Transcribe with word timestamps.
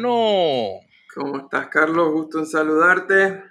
Hermano. 0.00 0.80
¿Cómo 1.14 1.38
estás, 1.38 1.68
Carlos? 1.68 2.12
Gusto 2.12 2.40
en 2.40 2.46
saludarte. 2.46 3.42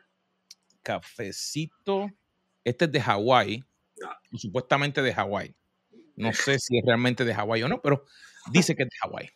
Cafecito. 0.84 2.12
Este 2.64 2.86
es 2.86 2.92
de 2.92 3.02
Hawái, 3.02 3.64
Ah. 4.06 4.20
supuestamente 4.38 5.02
de 5.02 5.12
Hawái. 5.14 5.56
No 6.16 6.30
sé 6.58 6.60
si 6.60 6.78
es 6.78 6.86
realmente 6.86 7.26
de 7.26 7.34
Hawái 7.34 7.64
o 7.64 7.68
no, 7.68 7.82
pero 7.82 8.06
dice 8.52 8.76
que 8.76 8.84
es 8.84 8.90
de 8.90 8.98
Hawái. 9.02 9.30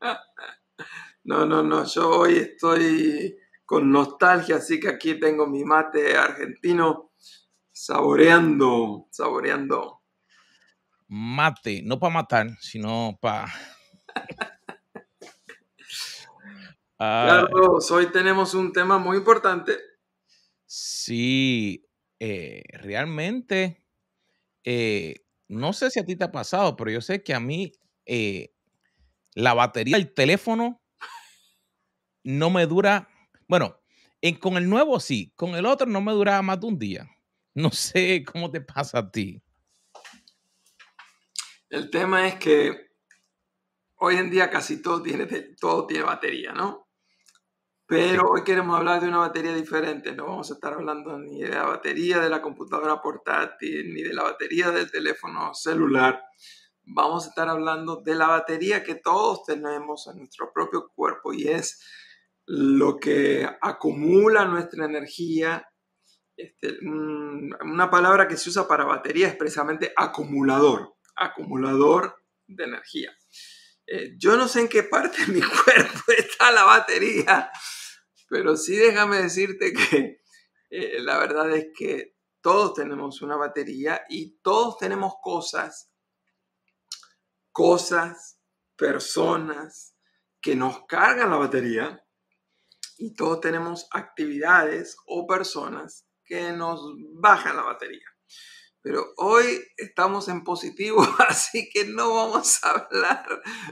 No, 1.24 1.44
no, 1.44 1.60
no, 1.60 1.84
yo 1.84 2.08
hoy 2.20 2.36
estoy 2.36 3.36
con 3.64 3.90
nostalgia, 3.90 4.56
así 4.58 4.78
que 4.78 4.88
aquí 4.88 5.18
tengo 5.18 5.48
mi 5.48 5.64
mate 5.64 6.16
argentino 6.16 7.10
saboreando, 7.72 9.08
saboreando. 9.10 10.02
Mate, 11.08 11.82
no 11.82 11.98
para 11.98 12.14
matar, 12.14 12.56
sino 12.60 13.18
para... 13.20 13.52
Carlos, 16.98 17.90
hoy 17.90 18.06
tenemos 18.06 18.54
un 18.54 18.72
tema 18.72 18.98
muy 18.98 19.18
importante. 19.18 19.76
sí, 20.64 21.86
eh, 22.18 22.62
realmente, 22.72 23.84
eh, 24.64 25.14
no 25.48 25.72
sé 25.72 25.90
si 25.90 26.00
a 26.00 26.04
ti 26.04 26.16
te 26.16 26.24
ha 26.24 26.32
pasado, 26.32 26.76
pero 26.76 26.90
yo 26.90 27.00
sé 27.00 27.22
que 27.22 27.34
a 27.34 27.40
mí 27.40 27.72
eh, 28.06 28.54
la 29.34 29.54
batería 29.54 29.96
del 29.96 30.12
teléfono 30.12 30.82
no 32.24 32.50
me 32.50 32.66
dura, 32.66 33.08
bueno, 33.46 33.80
en- 34.20 34.36
con 34.36 34.56
el 34.56 34.68
nuevo 34.68 34.98
sí, 34.98 35.32
con 35.36 35.54
el 35.54 35.66
otro 35.66 35.86
no 35.86 36.00
me 36.00 36.12
duraba 36.12 36.42
más 36.42 36.60
de 36.60 36.66
un 36.66 36.78
día. 36.78 37.08
No 37.54 37.70
sé 37.70 38.24
cómo 38.24 38.50
te 38.50 38.60
pasa 38.60 38.98
a 38.98 39.10
ti. 39.10 39.42
El 41.70 41.90
tema 41.90 42.26
es 42.28 42.36
que 42.36 42.90
hoy 43.96 44.16
en 44.16 44.30
día 44.30 44.50
casi 44.50 44.82
todo 44.82 45.02
tiene, 45.02 45.26
todo 45.60 45.86
tiene 45.86 46.04
batería, 46.04 46.52
¿no? 46.52 46.85
Pero 47.88 48.30
hoy 48.30 48.42
queremos 48.42 48.76
hablar 48.76 49.00
de 49.00 49.08
una 49.08 49.18
batería 49.18 49.54
diferente. 49.54 50.12
No 50.12 50.24
vamos 50.26 50.50
a 50.50 50.54
estar 50.54 50.72
hablando 50.72 51.16
ni 51.18 51.40
de 51.42 51.50
la 51.50 51.64
batería 51.64 52.18
de 52.18 52.28
la 52.28 52.42
computadora 52.42 53.00
portátil, 53.00 53.94
ni 53.94 54.02
de 54.02 54.12
la 54.12 54.24
batería 54.24 54.70
del 54.72 54.90
teléfono 54.90 55.54
celular. 55.54 56.20
Vamos 56.82 57.26
a 57.26 57.28
estar 57.28 57.48
hablando 57.48 58.02
de 58.04 58.14
la 58.16 58.26
batería 58.28 58.82
que 58.82 58.96
todos 58.96 59.44
tenemos 59.44 60.08
en 60.08 60.18
nuestro 60.18 60.52
propio 60.52 60.90
cuerpo 60.94 61.32
y 61.32 61.46
es 61.48 61.80
lo 62.46 62.96
que 62.96 63.48
acumula 63.60 64.44
nuestra 64.46 64.84
energía. 64.84 65.64
Este, 66.36 66.78
un- 66.82 67.56
una 67.62 67.88
palabra 67.90 68.26
que 68.26 68.36
se 68.36 68.50
usa 68.50 68.66
para 68.66 68.84
batería 68.84 69.28
es 69.28 69.36
precisamente 69.36 69.92
acumulador, 69.96 70.94
acumulador 71.14 72.16
de 72.48 72.64
energía. 72.64 73.16
Eh, 73.86 74.14
yo 74.18 74.36
no 74.36 74.48
sé 74.48 74.60
en 74.62 74.68
qué 74.68 74.82
parte 74.82 75.24
de 75.24 75.32
mi 75.32 75.40
cuerpo 75.64 76.12
está 76.18 76.50
la 76.50 76.64
batería, 76.64 77.50
pero 78.28 78.56
sí 78.56 78.76
déjame 78.76 79.22
decirte 79.22 79.72
que 79.72 80.20
eh, 80.70 81.00
la 81.00 81.18
verdad 81.18 81.50
es 81.54 81.68
que 81.76 82.16
todos 82.40 82.74
tenemos 82.74 83.22
una 83.22 83.36
batería 83.36 84.02
y 84.08 84.38
todos 84.38 84.78
tenemos 84.78 85.14
cosas, 85.20 85.90
cosas, 87.50 88.40
personas 88.76 89.96
que 90.40 90.54
nos 90.54 90.86
cargan 90.86 91.30
la 91.30 91.38
batería 91.38 92.04
y 92.98 93.14
todos 93.14 93.40
tenemos 93.40 93.88
actividades 93.90 94.96
o 95.06 95.26
personas 95.26 96.06
que 96.24 96.52
nos 96.52 96.80
bajan 97.14 97.56
la 97.56 97.62
batería. 97.62 98.06
Pero 98.86 99.04
hoy 99.16 99.64
estamos 99.78 100.28
en 100.28 100.44
positivo, 100.44 100.98
así 101.28 101.68
que 101.72 101.86
no 101.86 102.14
vamos 102.14 102.62
a 102.62 102.70
hablar 102.70 103.26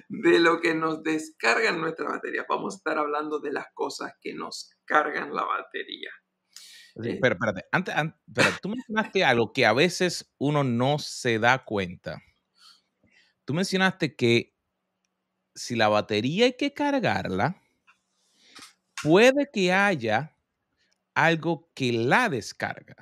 de 0.09 0.41
lo 0.41 0.61
que 0.61 0.75
nos 0.75 1.05
descargan 1.05 1.81
nuestra 1.81 2.09
batería. 2.09 2.45
Vamos 2.49 2.75
a 2.75 2.77
estar 2.79 2.99
hablando 2.99 3.39
de 3.39 3.53
las 3.53 3.67
cosas 3.75 4.11
que 4.21 4.35
nos 4.35 4.71
cargan 4.85 5.33
la 5.33 5.45
batería. 5.45 6.11
Sí, 7.01 7.11
Eh. 7.11 7.19
Pero 7.23 7.35
espérate, 7.37 7.65
antes, 7.71 7.95
an- 7.95 8.21
pero 8.35 8.49
tú 8.61 8.71
mencionaste 8.71 9.25
algo 9.25 9.53
que 9.53 9.65
a 9.67 9.73
veces 9.73 10.35
uno 10.39 10.65
no 10.65 10.99
se 10.99 11.39
da 11.39 11.65
cuenta. 11.65 12.21
Tú 13.45 13.55
mencionaste 13.55 14.17
que 14.17 14.57
si 15.55 15.77
la 15.77 15.87
batería 15.87 16.47
hay 16.47 16.57
que 16.57 16.75
cargarla, 16.75 17.63
puede 19.01 19.49
que 19.53 19.73
haya 19.73 20.37
algo 21.15 21.71
que 21.73 21.93
la 21.93 22.29
descarga. 22.29 22.97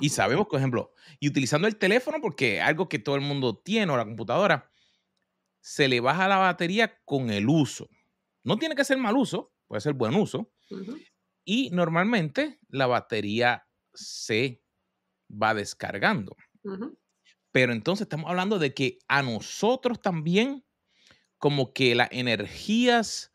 Y 0.00 0.10
sabemos, 0.10 0.46
por 0.46 0.58
ejemplo, 0.58 0.92
y 1.20 1.28
utilizando 1.28 1.68
el 1.68 1.76
teléfono, 1.76 2.18
porque 2.20 2.60
algo 2.60 2.88
que 2.88 2.98
todo 2.98 3.14
el 3.14 3.20
mundo 3.20 3.56
tiene, 3.56 3.92
o 3.92 3.96
la 3.96 4.04
computadora, 4.04 4.70
se 5.60 5.88
le 5.88 6.00
baja 6.00 6.28
la 6.28 6.38
batería 6.38 7.00
con 7.04 7.30
el 7.30 7.48
uso. 7.48 7.88
No 8.44 8.58
tiene 8.58 8.74
que 8.74 8.84
ser 8.84 8.98
mal 8.98 9.16
uso, 9.16 9.52
puede 9.66 9.80
ser 9.80 9.94
buen 9.94 10.14
uso. 10.14 10.52
Ujú. 10.70 10.98
Y 11.44 11.70
normalmente 11.70 12.60
la 12.68 12.86
batería 12.86 13.66
se 13.94 14.62
va 15.30 15.54
descargando. 15.54 16.36
Ujú. 16.62 16.96
Pero 17.52 17.72
entonces 17.72 18.04
estamos 18.04 18.28
hablando 18.28 18.58
de 18.58 18.74
que 18.74 18.98
a 19.08 19.22
nosotros 19.22 20.00
también, 20.00 20.64
como 21.38 21.72
que 21.72 21.94
las 21.94 22.08
energías, 22.12 23.32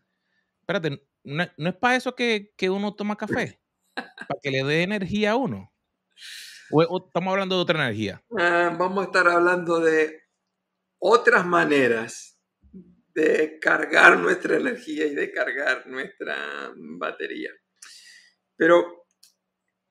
espérate, 0.60 1.06
no, 1.24 1.46
no 1.58 1.70
es 1.70 1.76
para 1.76 1.96
eso 1.96 2.16
que, 2.16 2.54
que 2.56 2.70
uno 2.70 2.94
toma 2.96 3.18
café, 3.18 3.62
para 3.96 4.40
que 4.42 4.52
le 4.52 4.64
dé 4.64 4.84
energía 4.84 5.32
a 5.32 5.36
uno. 5.36 5.74
O, 6.72 6.82
o 6.82 7.06
estamos 7.06 7.32
hablando 7.32 7.56
de 7.56 7.62
otra 7.62 7.84
energía. 7.84 8.24
Ah, 8.38 8.76
vamos 8.78 9.04
a 9.04 9.06
estar 9.08 9.28
hablando 9.28 9.80
de 9.80 10.22
otras 11.00 11.46
maneras 11.46 12.40
de 13.14 13.60
cargar 13.60 14.18
nuestra 14.18 14.58
energía 14.58 15.06
y 15.06 15.16
de 15.16 15.32
cargar 15.32 15.88
nuestra 15.88 16.72
batería. 16.76 17.52
Pero 18.56 19.06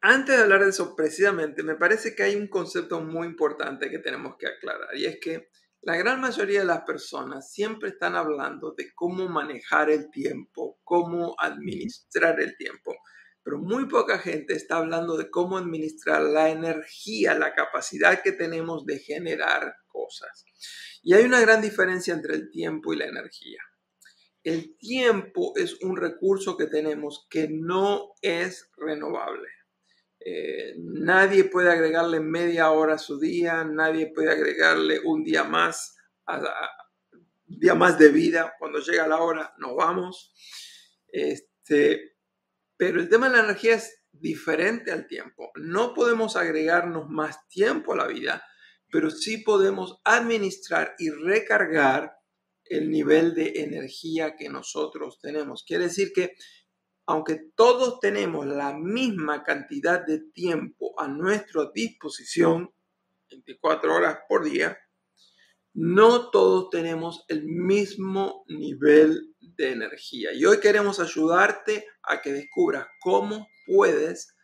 antes 0.00 0.36
de 0.36 0.42
hablar 0.42 0.62
de 0.64 0.70
eso 0.70 0.94
precisamente, 0.96 1.62
me 1.62 1.74
parece 1.74 2.14
que 2.14 2.22
hay 2.22 2.36
un 2.36 2.48
concepto 2.48 3.00
muy 3.00 3.26
importante 3.26 3.90
que 3.90 3.98
tenemos 3.98 4.36
que 4.38 4.46
aclarar 4.46 4.96
y 4.96 5.04
es 5.04 5.18
que 5.20 5.50
la 5.82 5.96
gran 5.96 6.20
mayoría 6.20 6.60
de 6.60 6.66
las 6.66 6.82
personas 6.82 7.52
siempre 7.52 7.90
están 7.90 8.14
hablando 8.14 8.74
de 8.76 8.92
cómo 8.94 9.28
manejar 9.28 9.90
el 9.90 10.10
tiempo, 10.10 10.78
cómo 10.84 11.34
administrar 11.38 12.38
el 12.40 12.56
tiempo, 12.56 12.94
pero 13.50 13.60
muy 13.62 13.86
poca 13.86 14.18
gente 14.20 14.54
está 14.54 14.76
hablando 14.76 15.16
de 15.16 15.28
cómo 15.28 15.58
administrar 15.58 16.22
la 16.22 16.50
energía, 16.50 17.34
la 17.34 17.52
capacidad 17.52 18.22
que 18.22 18.30
tenemos 18.30 18.86
de 18.86 19.00
generar 19.00 19.74
cosas. 19.88 20.44
Y 21.02 21.14
hay 21.14 21.24
una 21.24 21.40
gran 21.40 21.60
diferencia 21.60 22.14
entre 22.14 22.34
el 22.36 22.48
tiempo 22.48 22.92
y 22.92 22.96
la 22.98 23.06
energía. 23.06 23.58
El 24.44 24.76
tiempo 24.76 25.52
es 25.56 25.82
un 25.82 25.96
recurso 25.96 26.56
que 26.56 26.66
tenemos 26.66 27.26
que 27.28 27.48
no 27.50 28.12
es 28.22 28.70
renovable. 28.76 29.48
Eh, 30.20 30.74
nadie 30.78 31.42
puede 31.42 31.72
agregarle 31.72 32.20
media 32.20 32.70
hora 32.70 32.94
a 32.94 32.98
su 32.98 33.18
día, 33.18 33.64
nadie 33.64 34.12
puede 34.14 34.30
agregarle 34.30 35.00
un 35.04 35.24
día 35.24 35.42
más, 35.42 35.96
a, 36.26 36.36
a- 36.36 36.70
día 37.46 37.74
más 37.74 37.98
de 37.98 38.10
vida. 38.10 38.54
Cuando 38.60 38.78
llega 38.78 39.08
la 39.08 39.18
hora, 39.18 39.52
nos 39.58 39.74
vamos. 39.74 40.32
Este, 41.08 42.19
pero 42.80 42.98
el 42.98 43.10
tema 43.10 43.28
de 43.28 43.36
la 43.36 43.44
energía 43.44 43.74
es 43.74 44.00
diferente 44.10 44.90
al 44.90 45.06
tiempo. 45.06 45.50
No 45.54 45.92
podemos 45.92 46.34
agregarnos 46.36 47.10
más 47.10 47.46
tiempo 47.48 47.92
a 47.92 47.96
la 47.96 48.06
vida, 48.06 48.42
pero 48.90 49.10
sí 49.10 49.36
podemos 49.36 50.00
administrar 50.02 50.94
y 50.98 51.10
recargar 51.10 52.16
el 52.64 52.90
nivel 52.90 53.34
de 53.34 53.52
energía 53.56 54.34
que 54.34 54.48
nosotros 54.48 55.18
tenemos. 55.20 55.62
Quiere 55.62 55.84
decir 55.84 56.14
que 56.14 56.36
aunque 57.04 57.50
todos 57.54 58.00
tenemos 58.00 58.46
la 58.46 58.72
misma 58.72 59.44
cantidad 59.44 60.06
de 60.06 60.20
tiempo 60.32 60.98
a 60.98 61.06
nuestra 61.06 61.70
disposición, 61.74 62.72
24 63.28 63.94
horas 63.94 64.20
por 64.26 64.42
día, 64.42 64.78
no 65.74 66.30
todos 66.30 66.70
tenemos 66.70 67.26
el 67.28 67.44
mismo 67.44 68.42
nivel 68.48 69.29
de 69.60 69.72
energía. 69.72 70.32
Y 70.32 70.44
hoy 70.44 70.58
queremos 70.58 71.00
ayudarte 71.00 71.86
a 72.02 72.20
que 72.20 72.32
descubras 72.32 72.86
cómo 73.00 73.48
puedes 73.66 74.34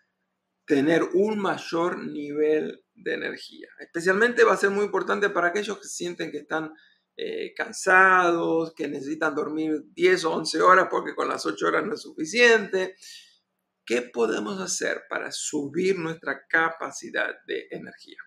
tener 0.66 1.02
un 1.14 1.38
mayor 1.38 1.98
nivel 1.98 2.84
de 2.94 3.14
energía. 3.14 3.68
Especialmente 3.78 4.44
va 4.44 4.52
a 4.52 4.58
ser 4.58 4.70
muy 4.70 4.84
importante 4.84 5.30
para 5.30 5.48
aquellos 5.48 5.78
que 5.78 5.88
sienten 5.88 6.30
que 6.30 6.38
están 6.38 6.72
eh, 7.16 7.54
cansados, 7.54 8.74
que 8.74 8.88
necesitan 8.88 9.34
dormir 9.34 9.84
10 9.94 10.24
o 10.24 10.32
11 10.32 10.60
horas 10.60 10.88
porque 10.90 11.14
con 11.14 11.28
las 11.28 11.46
8 11.46 11.66
horas 11.66 11.84
no 11.86 11.94
es 11.94 12.02
suficiente. 12.02 12.96
¿Qué 13.84 14.02
podemos 14.02 14.60
hacer 14.60 15.04
para 15.08 15.30
subir 15.30 15.98
nuestra 15.98 16.46
capacidad 16.46 17.36
de 17.46 17.68
energía? 17.70 18.18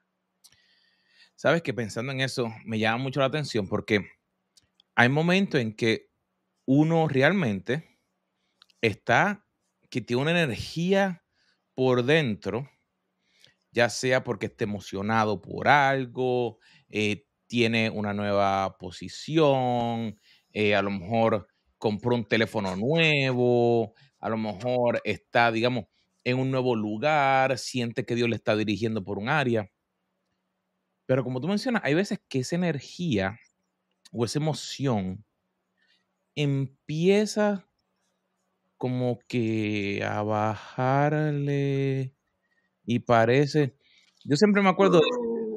Sabes 1.35 1.61
que 1.61 1.73
pensando 1.73 2.11
en 2.11 2.21
eso 2.21 2.47
me 2.65 2.79
llama 2.79 3.03
mucho 3.03 3.19
la 3.19 3.27
atención 3.27 3.67
porque 3.67 4.09
hay 4.95 5.09
momentos 5.09 5.61
en 5.61 5.75
que 5.75 6.08
uno 6.71 7.07
realmente 7.07 7.97
está, 8.79 9.43
que 9.89 10.01
tiene 10.01 10.21
una 10.21 10.43
energía 10.43 11.23
por 11.73 12.03
dentro, 12.03 12.69
ya 13.71 13.89
sea 13.89 14.23
porque 14.23 14.45
esté 14.45 14.65
emocionado 14.65 15.41
por 15.41 15.67
algo, 15.67 16.59
eh, 16.87 17.25
tiene 17.47 17.89
una 17.89 18.13
nueva 18.13 18.77
posición, 18.77 20.19
eh, 20.53 20.75
a 20.75 20.83
lo 20.83 20.91
mejor 20.91 21.47
compró 21.79 22.13
un 22.13 22.27
teléfono 22.27 22.75
nuevo, 22.75 23.95
a 24.19 24.29
lo 24.29 24.37
mejor 24.37 25.01
está, 25.05 25.51
digamos, 25.51 25.85
en 26.23 26.37
un 26.37 26.51
nuevo 26.51 26.75
lugar, 26.75 27.57
siente 27.57 28.05
que 28.05 28.13
Dios 28.13 28.29
le 28.29 28.35
está 28.35 28.55
dirigiendo 28.55 29.03
por 29.03 29.17
un 29.17 29.27
área. 29.29 29.71
Pero 31.07 31.23
como 31.23 31.41
tú 31.41 31.47
mencionas, 31.47 31.81
hay 31.83 31.95
veces 31.95 32.19
que 32.29 32.41
esa 32.41 32.57
energía 32.57 33.39
o 34.11 34.23
esa 34.23 34.37
emoción 34.37 35.25
empieza 36.41 37.67
como 38.77 39.19
que 39.27 40.01
a 40.05 40.23
bajarle 40.23 42.15
y 42.85 42.99
parece. 42.99 43.75
Yo 44.23 44.37
siempre 44.37 44.61
me 44.61 44.69
acuerdo, 44.69 45.01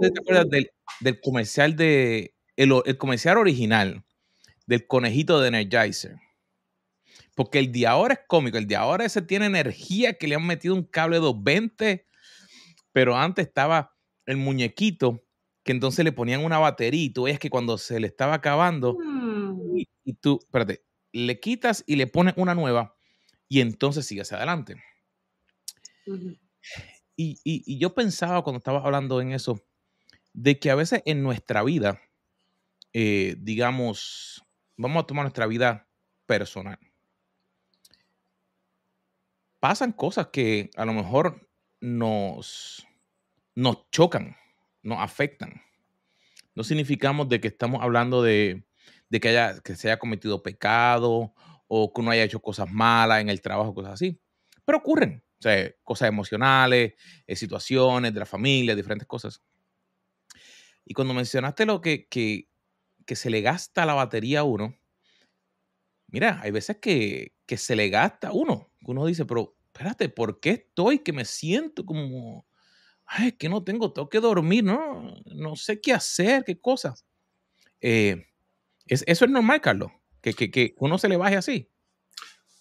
¿te 0.00 0.08
acuerdas 0.08 0.50
del, 0.50 0.70
del 0.98 1.20
comercial 1.20 1.76
de 1.76 2.34
el, 2.56 2.72
el, 2.84 2.98
comercial 2.98 3.38
original 3.38 4.04
del 4.66 4.88
conejito 4.88 5.40
de 5.40 5.48
Energizer? 5.48 6.16
Porque 7.36 7.60
el 7.60 7.70
de 7.70 7.86
ahora 7.86 8.14
es 8.14 8.20
cómico, 8.26 8.58
el 8.58 8.66
de 8.66 8.74
ahora 8.74 9.04
ese 9.04 9.22
tiene 9.22 9.46
energía 9.46 10.14
que 10.14 10.26
le 10.26 10.34
han 10.34 10.46
metido 10.46 10.74
un 10.74 10.82
cable 10.82 11.18
220, 11.18 12.08
pero 12.90 13.16
antes 13.16 13.46
estaba 13.46 13.94
el 14.26 14.36
muñequito 14.36 15.22
que 15.64 15.72
entonces 15.72 16.04
le 16.04 16.12
ponían 16.12 16.44
una 16.44 16.58
batería 16.58 17.04
y 17.04 17.10
tú 17.10 17.24
ves 17.24 17.38
que 17.38 17.50
cuando 17.50 17.78
se 17.78 18.00
le 18.00 18.08
estaba 18.08 18.34
acabando. 18.34 18.96
Y, 20.04 20.14
tú, 20.14 20.38
espérate, 20.42 20.84
le 21.12 21.40
quitas 21.40 21.84
y 21.86 21.96
le 21.96 22.06
pones 22.06 22.34
una 22.36 22.54
nueva 22.54 22.96
y 23.48 23.60
entonces 23.60 24.06
sigues 24.06 24.32
adelante. 24.32 24.82
y, 27.16 27.38
y, 27.44 27.78
yo 27.78 27.94
pensaba 27.94 28.42
cuando 28.42 28.58
estaba 28.58 28.80
hablando 28.80 29.20
en 29.20 29.32
eso, 29.32 29.62
de 30.32 30.58
que 30.58 30.70
a 30.70 30.74
veces 30.74 31.02
en 31.04 31.22
nuestra 31.22 31.62
vida, 31.62 32.00
eh, 32.92 33.36
digamos, 33.38 34.44
vamos 34.76 35.02
a 35.02 35.06
tomar 35.06 35.24
nuestra 35.24 35.46
vida 35.46 35.88
personal. 36.26 36.78
Pasan 39.60 39.92
cosas 39.92 40.28
que 40.28 40.70
a 40.76 40.84
lo 40.84 40.92
mejor 40.92 41.48
nos, 41.80 42.86
nos 43.54 43.90
chocan 43.90 44.36
nos 44.82 44.98
afectan. 44.98 45.62
No 46.54 46.64
significamos 46.64 47.28
de 47.28 47.40
que 47.40 47.48
estamos 47.48 47.82
hablando 47.82 48.22
de, 48.22 48.64
que, 49.20 49.28
haya, 49.28 49.60
que 49.60 49.76
se 49.76 49.88
haya 49.88 49.98
cometido 49.98 50.42
pecado 50.42 51.34
o 51.68 51.92
que 51.92 52.00
uno 52.00 52.10
haya 52.10 52.24
hecho 52.24 52.40
cosas 52.40 52.70
malas 52.70 53.20
en 53.20 53.28
el 53.28 53.40
trabajo, 53.40 53.74
cosas 53.74 53.94
así. 53.94 54.20
Pero 54.64 54.78
ocurren, 54.78 55.22
o 55.38 55.42
sea, 55.42 55.70
cosas 55.82 56.08
emocionales, 56.08 56.94
eh, 57.26 57.36
situaciones 57.36 58.12
de 58.14 58.20
la 58.20 58.26
familia, 58.26 58.74
diferentes 58.74 59.06
cosas. 59.06 59.42
Y 60.84 60.94
cuando 60.94 61.14
mencionaste 61.14 61.66
lo 61.66 61.80
que, 61.80 62.06
que, 62.08 62.48
que, 63.06 63.16
se 63.16 63.30
le 63.30 63.40
gasta 63.40 63.86
la 63.86 63.94
batería 63.94 64.40
a 64.40 64.44
uno, 64.44 64.76
mira, 66.08 66.40
hay 66.42 66.50
veces 66.50 66.78
que, 66.78 67.34
que 67.46 67.56
se 67.56 67.76
le 67.76 67.88
gasta 67.88 68.28
a 68.28 68.32
uno. 68.32 68.70
Uno 68.84 69.06
dice, 69.06 69.24
pero 69.24 69.56
espérate, 69.66 70.08
¿por 70.08 70.40
qué 70.40 70.50
estoy 70.50 70.98
que 71.00 71.12
me 71.12 71.24
siento 71.24 71.86
como 71.86 72.46
Ay, 73.14 73.28
es 73.28 73.34
que 73.34 73.48
no 73.48 73.62
tengo, 73.62 73.92
tengo 73.92 74.08
que 74.08 74.20
dormir, 74.20 74.64
¿no? 74.64 75.14
No 75.26 75.56
sé 75.56 75.80
qué 75.80 75.92
hacer, 75.92 76.44
qué 76.44 76.58
cosas. 76.58 77.04
Eh, 77.80 78.26
¿Eso 78.92 79.24
es 79.24 79.30
normal, 79.30 79.60
Carlos? 79.60 79.90
¿Que, 80.20 80.34
que, 80.34 80.74
uno 80.78 80.98
se 80.98 81.08
le 81.08 81.16
baje 81.16 81.36
así? 81.36 81.70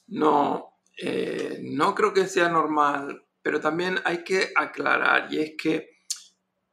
No, 0.07 0.79
eh, 0.97 1.59
no 1.61 1.93
creo 1.93 2.13
que 2.13 2.27
sea 2.27 2.47
normal, 2.47 3.27
pero 3.41 3.59
también 3.59 3.99
hay 4.05 4.23
que 4.23 4.51
aclarar, 4.55 5.31
y 5.33 5.39
es 5.39 5.53
que 5.61 5.89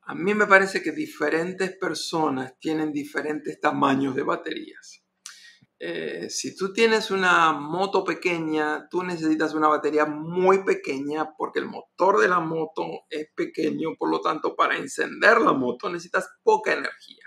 a 0.02 0.14
mí 0.14 0.32
me 0.32 0.46
parece 0.46 0.82
que 0.82 0.92
diferentes 0.92 1.76
personas 1.76 2.54
tienen 2.58 2.92
diferentes 2.92 3.60
tamaños 3.60 4.14
de 4.14 4.22
baterías. 4.22 5.04
Eh, 5.80 6.28
si 6.30 6.56
tú 6.56 6.72
tienes 6.72 7.10
una 7.10 7.52
moto 7.52 8.02
pequeña, 8.04 8.88
tú 8.88 9.02
necesitas 9.02 9.54
una 9.54 9.68
batería 9.68 10.06
muy 10.06 10.64
pequeña 10.64 11.34
porque 11.36 11.60
el 11.60 11.66
motor 11.66 12.18
de 12.18 12.28
la 12.28 12.40
moto 12.40 12.84
es 13.10 13.28
pequeño, 13.36 13.90
por 13.98 14.10
lo 14.10 14.20
tanto 14.20 14.56
para 14.56 14.76
encender 14.76 15.40
la 15.40 15.52
moto 15.52 15.88
necesitas 15.88 16.28
poca 16.42 16.72
energía. 16.72 17.24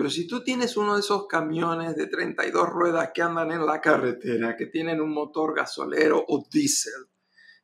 Pero 0.00 0.08
si 0.08 0.26
tú 0.26 0.42
tienes 0.42 0.78
uno 0.78 0.94
de 0.94 1.00
esos 1.00 1.26
camiones 1.26 1.94
de 1.94 2.06
32 2.06 2.70
ruedas 2.70 3.10
que 3.12 3.20
andan 3.20 3.52
en 3.52 3.66
la 3.66 3.82
carretera, 3.82 4.56
que 4.56 4.64
tienen 4.64 4.98
un 4.98 5.12
motor 5.12 5.54
gasolero 5.54 6.24
o 6.26 6.48
diésel, 6.50 7.04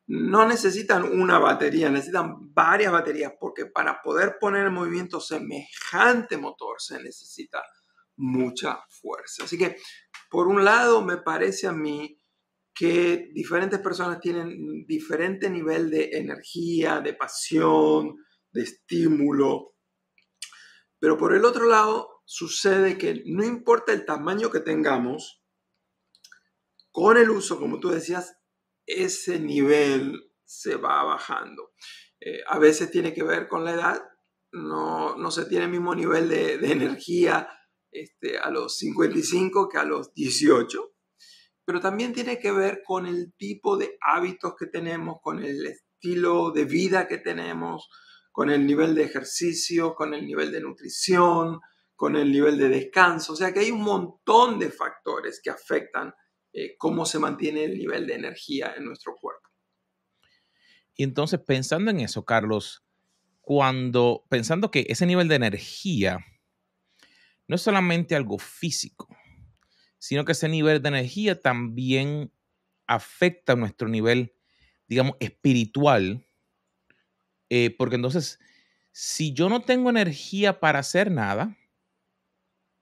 no 0.05 0.47
necesitan 0.47 1.03
una 1.03 1.39
batería, 1.39 1.89
necesitan 1.89 2.53
varias 2.53 2.91
baterías 2.91 3.33
porque 3.39 3.65
para 3.65 4.03
poder 4.03 4.37
poner 4.39 4.67
en 4.67 4.73
movimiento 4.73 5.19
semejante 5.19 6.37
motor 6.37 6.75
se 6.79 7.01
necesita 7.01 7.63
mucha 8.17 8.81
fuerza. 8.87 9.45
Así 9.45 9.57
que, 9.57 9.77
por 10.29 10.47
un 10.47 10.63
lado, 10.63 11.01
me 11.01 11.17
parece 11.17 11.65
a 11.65 11.73
mí 11.73 12.21
que 12.71 13.31
diferentes 13.33 13.79
personas 13.79 14.19
tienen 14.19 14.85
diferente 14.85 15.49
nivel 15.49 15.89
de 15.89 16.11
energía, 16.13 17.01
de 17.01 17.15
pasión, 17.15 18.15
de 18.51 18.61
estímulo. 18.61 19.73
Pero 20.99 21.17
por 21.17 21.33
el 21.33 21.43
otro 21.43 21.65
lado, 21.65 22.16
sucede 22.27 22.97
que 22.97 23.23
no 23.25 23.45
importa 23.45 23.93
el 23.93 24.05
tamaño 24.05 24.51
que 24.51 24.59
tengamos, 24.59 25.41
con 26.91 27.15
el 27.15 27.29
uso, 27.29 27.57
como 27.57 27.79
tú 27.79 27.89
decías, 27.89 28.37
ese 28.85 29.39
nivel 29.39 30.33
se 30.43 30.75
va 30.75 31.03
bajando. 31.05 31.71
Eh, 32.19 32.41
a 32.47 32.59
veces 32.59 32.91
tiene 32.91 33.13
que 33.13 33.23
ver 33.23 33.47
con 33.47 33.63
la 33.63 33.71
edad, 33.71 34.03
no, 34.51 35.15
no 35.15 35.31
se 35.31 35.45
tiene 35.45 35.65
el 35.65 35.71
mismo 35.71 35.95
nivel 35.95 36.27
de, 36.27 36.57
de 36.57 36.71
energía 36.71 37.49
este, 37.91 38.37
a 38.37 38.49
los 38.49 38.77
55 38.77 39.69
que 39.69 39.77
a 39.77 39.85
los 39.85 40.13
18, 40.13 40.95
pero 41.63 41.79
también 41.79 42.13
tiene 42.13 42.39
que 42.39 42.51
ver 42.51 42.81
con 42.85 43.05
el 43.05 43.33
tipo 43.37 43.77
de 43.77 43.97
hábitos 44.01 44.55
que 44.59 44.65
tenemos, 44.65 45.19
con 45.21 45.41
el 45.41 45.65
estilo 45.65 46.51
de 46.51 46.65
vida 46.65 47.07
que 47.07 47.19
tenemos, 47.19 47.89
con 48.33 48.49
el 48.49 48.67
nivel 48.67 48.95
de 48.95 49.03
ejercicio, 49.03 49.95
con 49.95 50.13
el 50.13 50.25
nivel 50.25 50.51
de 50.51 50.61
nutrición, 50.61 51.61
con 51.97 52.15
el 52.15 52.31
nivel 52.31 52.57
de 52.57 52.69
descanso. 52.69 53.33
O 53.33 53.35
sea 53.35 53.51
que 53.51 53.59
hay 53.59 53.71
un 53.71 53.81
montón 53.81 54.59
de 54.59 54.69
factores 54.69 55.41
que 55.43 55.49
afectan 55.49 56.13
eh, 56.53 56.77
cómo 56.77 57.05
se 57.05 57.19
mantiene 57.19 57.65
el 57.65 57.77
nivel 57.77 58.05
de 58.07 58.13
energía 58.13 58.75
en 58.77 58.85
nuestro 58.85 59.15
cuerpo. 59.19 59.49
Y 60.95 61.03
entonces, 61.03 61.39
pensando 61.39 61.91
en 61.91 61.99
eso, 61.99 62.23
Carlos, 62.23 62.85
cuando 63.41 64.25
pensando 64.29 64.71
que 64.71 64.85
ese 64.89 65.05
nivel 65.05 65.27
de 65.27 65.35
energía 65.35 66.19
no 67.47 67.55
es 67.55 67.61
solamente 67.61 68.15
algo 68.15 68.37
físico, 68.37 69.07
sino 69.97 70.23
que 70.23 70.33
ese 70.33 70.49
nivel 70.49 70.81
de 70.81 70.89
energía 70.89 71.41
también 71.41 72.31
afecta 72.85 73.55
nuestro 73.55 73.87
nivel, 73.87 74.35
digamos, 74.87 75.15
espiritual. 75.19 76.27
Eh, 77.49 77.75
porque 77.75 77.95
entonces, 77.95 78.39
si 78.91 79.33
yo 79.33 79.49
no 79.49 79.61
tengo 79.61 79.89
energía 79.89 80.59
para 80.59 80.79
hacer 80.79 81.09
nada, 81.09 81.57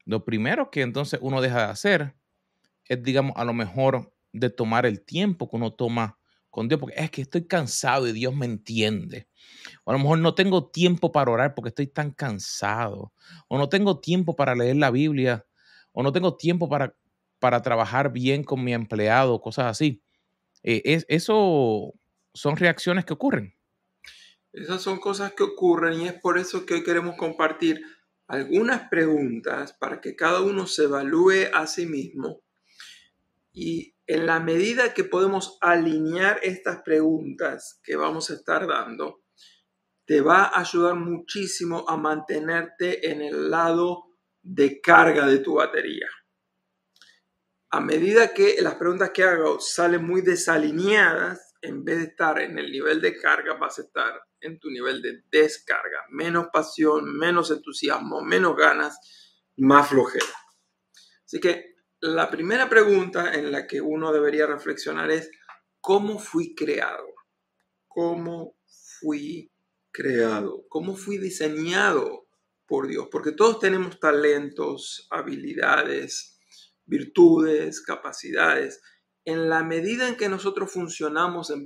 lo 0.05 0.24
primero 0.24 0.69
que 0.71 0.81
entonces 0.81 1.19
uno 1.21 1.41
deja 1.41 1.65
de 1.65 1.71
hacer 1.71 2.15
es, 2.85 3.01
digamos, 3.01 3.33
a 3.35 3.43
lo 3.43 3.53
mejor 3.53 4.13
de 4.31 4.50
tomar 4.50 4.85
el 4.85 5.03
tiempo 5.03 5.50
que 5.50 5.55
uno 5.55 5.74
toma 5.74 6.17
con 6.50 6.69
Dios, 6.69 6.79
porque 6.79 6.95
es 6.97 7.12
que 7.12 7.21
estoy 7.21 7.47
cansado 7.47 8.07
y 8.07 8.13
Dios 8.13 8.33
me 8.33 8.45
entiende. 8.45 9.27
O 9.83 9.91
a 9.91 9.93
lo 9.93 10.00
mejor 10.00 10.19
no 10.19 10.35
tengo 10.35 10.69
tiempo 10.69 11.12
para 11.12 11.31
orar 11.31 11.53
porque 11.53 11.69
estoy 11.69 11.88
tan 11.88 12.12
cansado. 12.12 13.12
O 13.50 13.57
no 13.57 13.67
tengo 13.67 14.00
tiempo 14.00 14.35
para 14.35 14.55
leer 14.55 14.77
la 14.77 14.89
Biblia. 14.89 15.45
O 15.91 16.01
no 16.01 16.13
tengo 16.13 16.38
tiempo 16.38 16.69
para, 16.69 16.95
para 17.39 17.62
trabajar 17.62 18.13
bien 18.13 18.43
con 18.43 18.63
mi 18.63 18.74
empleado, 18.74 19.41
cosas 19.41 19.65
así. 19.65 20.01
Eh, 20.63 20.81
es, 20.85 21.05
eso 21.09 21.93
son 22.33 22.55
reacciones 22.55 23.03
que 23.05 23.13
ocurren. 23.13 23.53
Esas 24.53 24.81
son 24.81 25.00
cosas 25.00 25.33
que 25.33 25.43
ocurren 25.43 26.00
y 26.00 26.07
es 26.07 26.13
por 26.13 26.38
eso 26.38 26.65
que 26.65 26.75
hoy 26.75 26.83
queremos 26.83 27.17
compartir 27.17 27.81
algunas 28.27 28.89
preguntas 28.89 29.74
para 29.74 30.01
que 30.01 30.15
cada 30.15 30.41
uno 30.41 30.67
se 30.67 30.86
evalúe 30.86 31.50
a 31.53 31.67
sí 31.67 31.86
mismo 31.86 32.41
y 33.53 33.96
en 34.08 34.25
la 34.25 34.39
medida 34.39 34.94
que 34.94 35.03
podemos 35.03 35.58
alinear 35.62 36.39
estas 36.44 36.82
preguntas 36.84 37.79
que 37.84 37.96
vamos 37.96 38.29
a 38.29 38.34
estar 38.34 38.67
dando, 38.67 39.24
te 40.05 40.22
va 40.22 40.44
a 40.44 40.60
ayudar 40.60 40.96
muchísimo 40.96 41.86
a 41.88 41.98
mantenerte 41.98 43.10
en 43.10 43.22
el 43.22 43.50
lado 43.50 44.05
de 44.41 44.79
carga 44.82 45.25
de 45.25 45.39
tu 45.39 45.55
batería. 45.55 46.08
A 47.72 47.79
medida 47.79 48.34
que 48.34 48.58
las 48.62 48.75
preguntas 48.75 49.10
que 49.12 49.24
hago 49.24 49.60
salen 49.60 50.05
muy 50.05 50.22
desalineadas, 50.22 51.45
en 51.65 51.84
vez 51.84 51.98
de 51.98 52.03
estar 52.05 52.39
en 52.39 52.57
el 52.57 52.72
nivel 52.72 53.01
de 53.01 53.17
carga, 53.17 53.55
vas 53.55 53.79
a 53.79 53.84
estar 53.84 54.22
en 54.39 54.60
tu 54.60 54.69
nivel 54.69 55.01
de 55.01 55.24
descarga. 55.31 56.05
Menos 56.10 56.48
pasión, 56.53 57.17
menos 57.17 57.51
entusiasmo, 57.51 58.22
menos 58.22 58.55
ganas, 58.55 59.00
más 59.57 59.89
flojera. 59.89 60.25
Así 61.25 61.39
que 61.39 61.75
la 62.00 62.29
primera 62.29 62.69
pregunta 62.69 63.34
en 63.34 63.51
la 63.51 63.65
que 63.65 63.81
uno 63.81 64.13
debería 64.13 64.45
reflexionar 64.45 65.10
es, 65.10 65.31
¿cómo 65.81 66.19
fui 66.19 66.53
creado? 66.53 67.07
¿Cómo 67.88 68.57
fui 69.00 69.51
creado? 69.91 70.65
¿Cómo 70.69 70.95
fui 70.95 71.17
diseñado 71.17 72.27
por 72.67 72.88
Dios? 72.88 73.07
Porque 73.12 73.31
todos 73.31 73.60
tenemos 73.60 74.00
talentos, 74.00 75.07
habilidades, 75.10 76.39
virtudes, 76.86 77.81
capacidades. 77.81 78.81
En 79.25 79.50
la 79.50 79.63
medida 79.63 80.08
en 80.08 80.17
que 80.17 80.29
nosotros 80.29 80.72
funcionamos 80.72 81.50
en, 81.50 81.63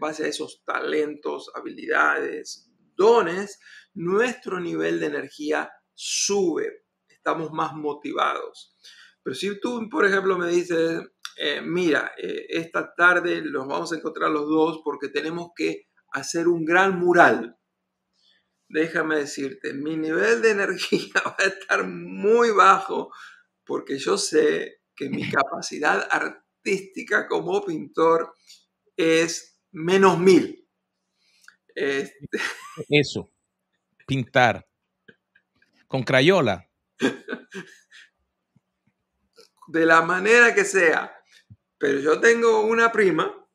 base 0.00 0.24
a 0.24 0.26
esos 0.26 0.64
talentos, 0.64 1.52
habilidades, 1.54 2.68
dones, 2.96 3.60
nuestro 3.94 4.58
nivel 4.58 4.98
de 4.98 5.06
energía 5.06 5.70
sube, 5.94 6.84
estamos 7.08 7.52
más 7.52 7.74
motivados. 7.74 8.76
Pero 9.22 9.36
si 9.36 9.60
tú, 9.60 9.88
por 9.88 10.04
ejemplo, 10.04 10.36
me 10.36 10.48
dices, 10.48 11.00
eh, 11.36 11.60
mira, 11.60 12.10
eh, 12.18 12.46
esta 12.48 12.92
tarde 12.92 13.40
los 13.40 13.68
vamos 13.68 13.92
a 13.92 13.96
encontrar 13.96 14.32
los 14.32 14.48
dos 14.48 14.80
porque 14.84 15.08
tenemos 15.08 15.50
que 15.54 15.86
hacer 16.10 16.48
un 16.48 16.64
gran 16.64 16.98
mural. 16.98 17.56
Déjame 18.68 19.16
decirte, 19.18 19.74
mi 19.74 19.96
nivel 19.96 20.42
de 20.42 20.50
energía 20.50 21.14
va 21.24 21.36
a 21.38 21.44
estar 21.44 21.86
muy 21.86 22.50
bajo 22.50 23.12
porque 23.64 23.96
yo 23.98 24.18
sé 24.18 24.82
que 24.96 25.08
mi 25.08 25.30
capacidad 25.30 26.08
artística 26.10 26.45
como 27.28 27.64
pintor 27.64 28.34
es 28.96 29.60
menos 29.72 30.18
mil. 30.18 30.66
Este 31.74 32.28
Eso, 32.88 33.30
pintar. 34.06 34.66
Con 35.86 36.02
crayola. 36.02 36.68
De 39.68 39.84
la 39.84 40.00
manera 40.02 40.54
que 40.54 40.64
sea. 40.64 41.12
Pero 41.78 42.00
yo 42.00 42.20
tengo 42.20 42.62
una 42.62 42.90
prima 42.90 43.46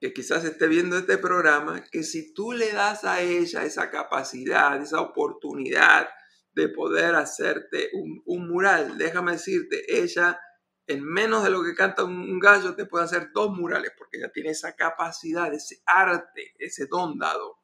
que 0.00 0.12
quizás 0.12 0.44
esté 0.44 0.68
viendo 0.68 0.98
este 0.98 1.18
programa, 1.18 1.84
que 1.90 2.02
si 2.02 2.34
tú 2.34 2.52
le 2.52 2.72
das 2.72 3.04
a 3.04 3.22
ella 3.22 3.64
esa 3.64 3.90
capacidad, 3.90 4.80
esa 4.80 5.00
oportunidad 5.00 6.08
de 6.52 6.68
poder 6.68 7.14
hacerte 7.14 7.90
un, 7.92 8.48
mural, 8.48 8.98
déjame 8.98 9.32
decirte, 9.32 9.84
ella 9.88 10.38
en 10.86 11.04
menos 11.04 11.42
de 11.42 11.50
lo 11.50 11.62
que 11.64 11.74
canta 11.74 12.04
un 12.04 12.38
gallo 12.38 12.74
te 12.74 12.86
puede 12.86 13.04
hacer 13.04 13.30
dos 13.34 13.50
murales 13.50 13.92
porque 13.98 14.18
ella 14.18 14.30
tiene 14.32 14.50
esa 14.50 14.74
capacidad, 14.74 15.52
ese 15.52 15.82
arte, 15.84 16.54
ese 16.58 16.86
don 16.86 17.18
dado 17.18 17.58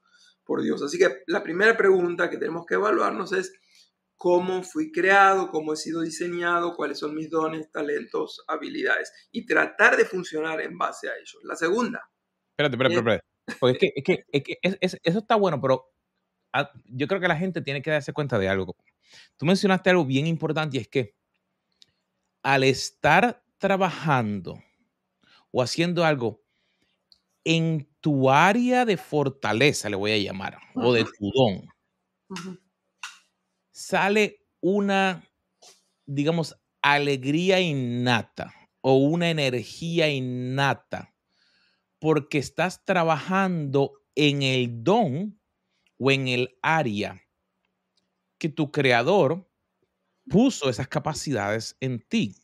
por 0.44 0.62
Dios. 0.62 0.82
Así 0.82 0.98
que 0.98 1.22
la 1.26 1.42
primera 1.42 1.76
pregunta 1.76 2.28
que 2.28 2.36
tenemos 2.36 2.66
que 2.66 2.74
evaluarnos 2.74 3.32
es 3.32 3.52
cómo 4.16 4.62
fui 4.62 4.92
creado, 4.92 5.50
cómo 5.50 5.72
he 5.72 5.76
sido 5.76 6.02
diseñado, 6.02 6.74
cuáles 6.74 6.98
son 6.98 7.14
mis 7.14 7.30
dones, 7.30 7.70
talentos, 7.70 8.44
habilidades 8.48 9.12
y 9.30 9.46
tratar 9.46 9.96
de 9.96 10.04
funcionar 10.04 10.60
en 10.60 10.76
base 10.78 11.08
a 11.08 11.16
ellos. 11.16 11.38
La 11.44 11.56
segunda. 11.56 12.08
Espérate, 12.50 12.76
espérate, 12.76 12.94
espérate. 12.94 13.24
es 13.46 13.78
que, 13.78 13.92
es 13.96 14.04
que, 14.04 14.24
es 14.32 14.42
que 14.42 14.58
eso 15.02 15.18
está 15.18 15.36
bueno, 15.36 15.60
pero 15.60 15.92
ah, 16.52 16.70
yo 16.84 17.06
creo 17.06 17.20
que 17.20 17.28
la 17.28 17.36
gente 17.36 17.62
tiene 17.62 17.82
que 17.82 17.90
darse 17.90 18.12
cuenta 18.12 18.38
de 18.38 18.48
algo. 18.48 18.76
Tú 19.36 19.46
mencionaste 19.46 19.90
algo 19.90 20.04
bien 20.04 20.26
importante 20.26 20.76
y 20.76 20.80
es 20.80 20.88
que 20.88 21.14
al 22.42 22.64
estar 22.64 23.44
trabajando 23.58 24.62
o 25.50 25.62
haciendo 25.62 26.04
algo 26.04 26.42
en 27.44 27.88
tu 28.00 28.30
área 28.30 28.84
de 28.84 28.96
fortaleza, 28.96 29.88
le 29.88 29.96
voy 29.96 30.12
a 30.12 30.18
llamar, 30.18 30.58
o 30.74 30.92
de 30.92 31.04
tu 31.04 31.30
don, 31.34 31.68
sale 33.70 34.44
una, 34.60 35.28
digamos, 36.06 36.56
alegría 36.82 37.60
innata 37.60 38.52
o 38.80 38.96
una 38.96 39.30
energía 39.30 40.08
innata 40.08 41.14
porque 42.00 42.38
estás 42.38 42.84
trabajando 42.84 43.92
en 44.16 44.42
el 44.42 44.82
don 44.82 45.40
o 45.98 46.10
en 46.10 46.26
el 46.26 46.58
área 46.62 47.22
que 48.38 48.48
tu 48.48 48.72
creador 48.72 49.48
puso 50.28 50.68
esas 50.68 50.88
capacidades 50.88 51.76
en 51.80 52.00
ti. 52.00 52.36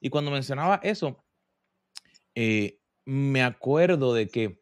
Y 0.00 0.10
cuando 0.10 0.30
mencionaba 0.30 0.80
eso, 0.82 1.24
eh, 2.34 2.80
me 3.04 3.42
acuerdo 3.42 4.14
de 4.14 4.28
que 4.28 4.60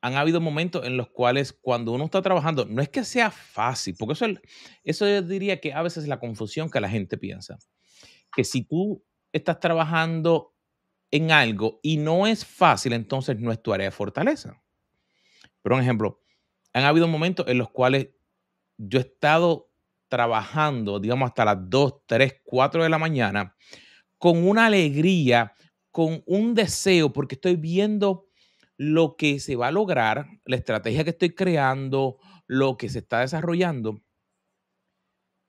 han 0.00 0.16
habido 0.16 0.40
momentos 0.40 0.84
en 0.84 0.98
los 0.98 1.08
cuales 1.08 1.52
cuando 1.52 1.92
uno 1.92 2.04
está 2.04 2.20
trabajando, 2.20 2.66
no 2.66 2.82
es 2.82 2.90
que 2.90 3.04
sea 3.04 3.30
fácil, 3.30 3.96
porque 3.98 4.12
eso, 4.12 4.26
eso 4.82 5.08
yo 5.08 5.22
diría 5.22 5.60
que 5.60 5.72
a 5.72 5.80
veces 5.80 6.02
es 6.02 6.08
la 6.08 6.20
confusión 6.20 6.70
que 6.70 6.80
la 6.80 6.90
gente 6.90 7.16
piensa, 7.16 7.58
que 8.36 8.44
si 8.44 8.62
tú 8.62 9.02
estás 9.32 9.60
trabajando 9.60 10.54
en 11.10 11.30
algo 11.32 11.80
y 11.82 11.96
no 11.96 12.26
es 12.26 12.44
fácil, 12.44 12.92
entonces 12.92 13.40
no 13.40 13.50
es 13.50 13.62
tu 13.62 13.72
área 13.72 13.86
de 13.86 13.92
fortaleza. 13.92 14.62
Por 15.62 15.72
ejemplo, 15.72 16.20
han 16.74 16.84
habido 16.84 17.08
momentos 17.08 17.48
en 17.48 17.56
los 17.56 17.70
cuales 17.70 18.08
yo 18.76 18.98
he 18.98 19.02
estado 19.02 19.70
trabajando, 20.14 21.00
digamos, 21.00 21.26
hasta 21.26 21.44
las 21.44 21.58
2, 21.68 22.06
3, 22.06 22.34
4 22.44 22.84
de 22.84 22.88
la 22.88 22.98
mañana, 22.98 23.56
con 24.16 24.46
una 24.46 24.66
alegría, 24.66 25.54
con 25.90 26.22
un 26.26 26.54
deseo, 26.54 27.12
porque 27.12 27.34
estoy 27.34 27.56
viendo 27.56 28.28
lo 28.76 29.16
que 29.16 29.40
se 29.40 29.56
va 29.56 29.66
a 29.66 29.72
lograr, 29.72 30.28
la 30.44 30.54
estrategia 30.54 31.02
que 31.02 31.10
estoy 31.10 31.34
creando, 31.34 32.18
lo 32.46 32.76
que 32.76 32.88
se 32.88 33.00
está 33.00 33.22
desarrollando, 33.22 34.04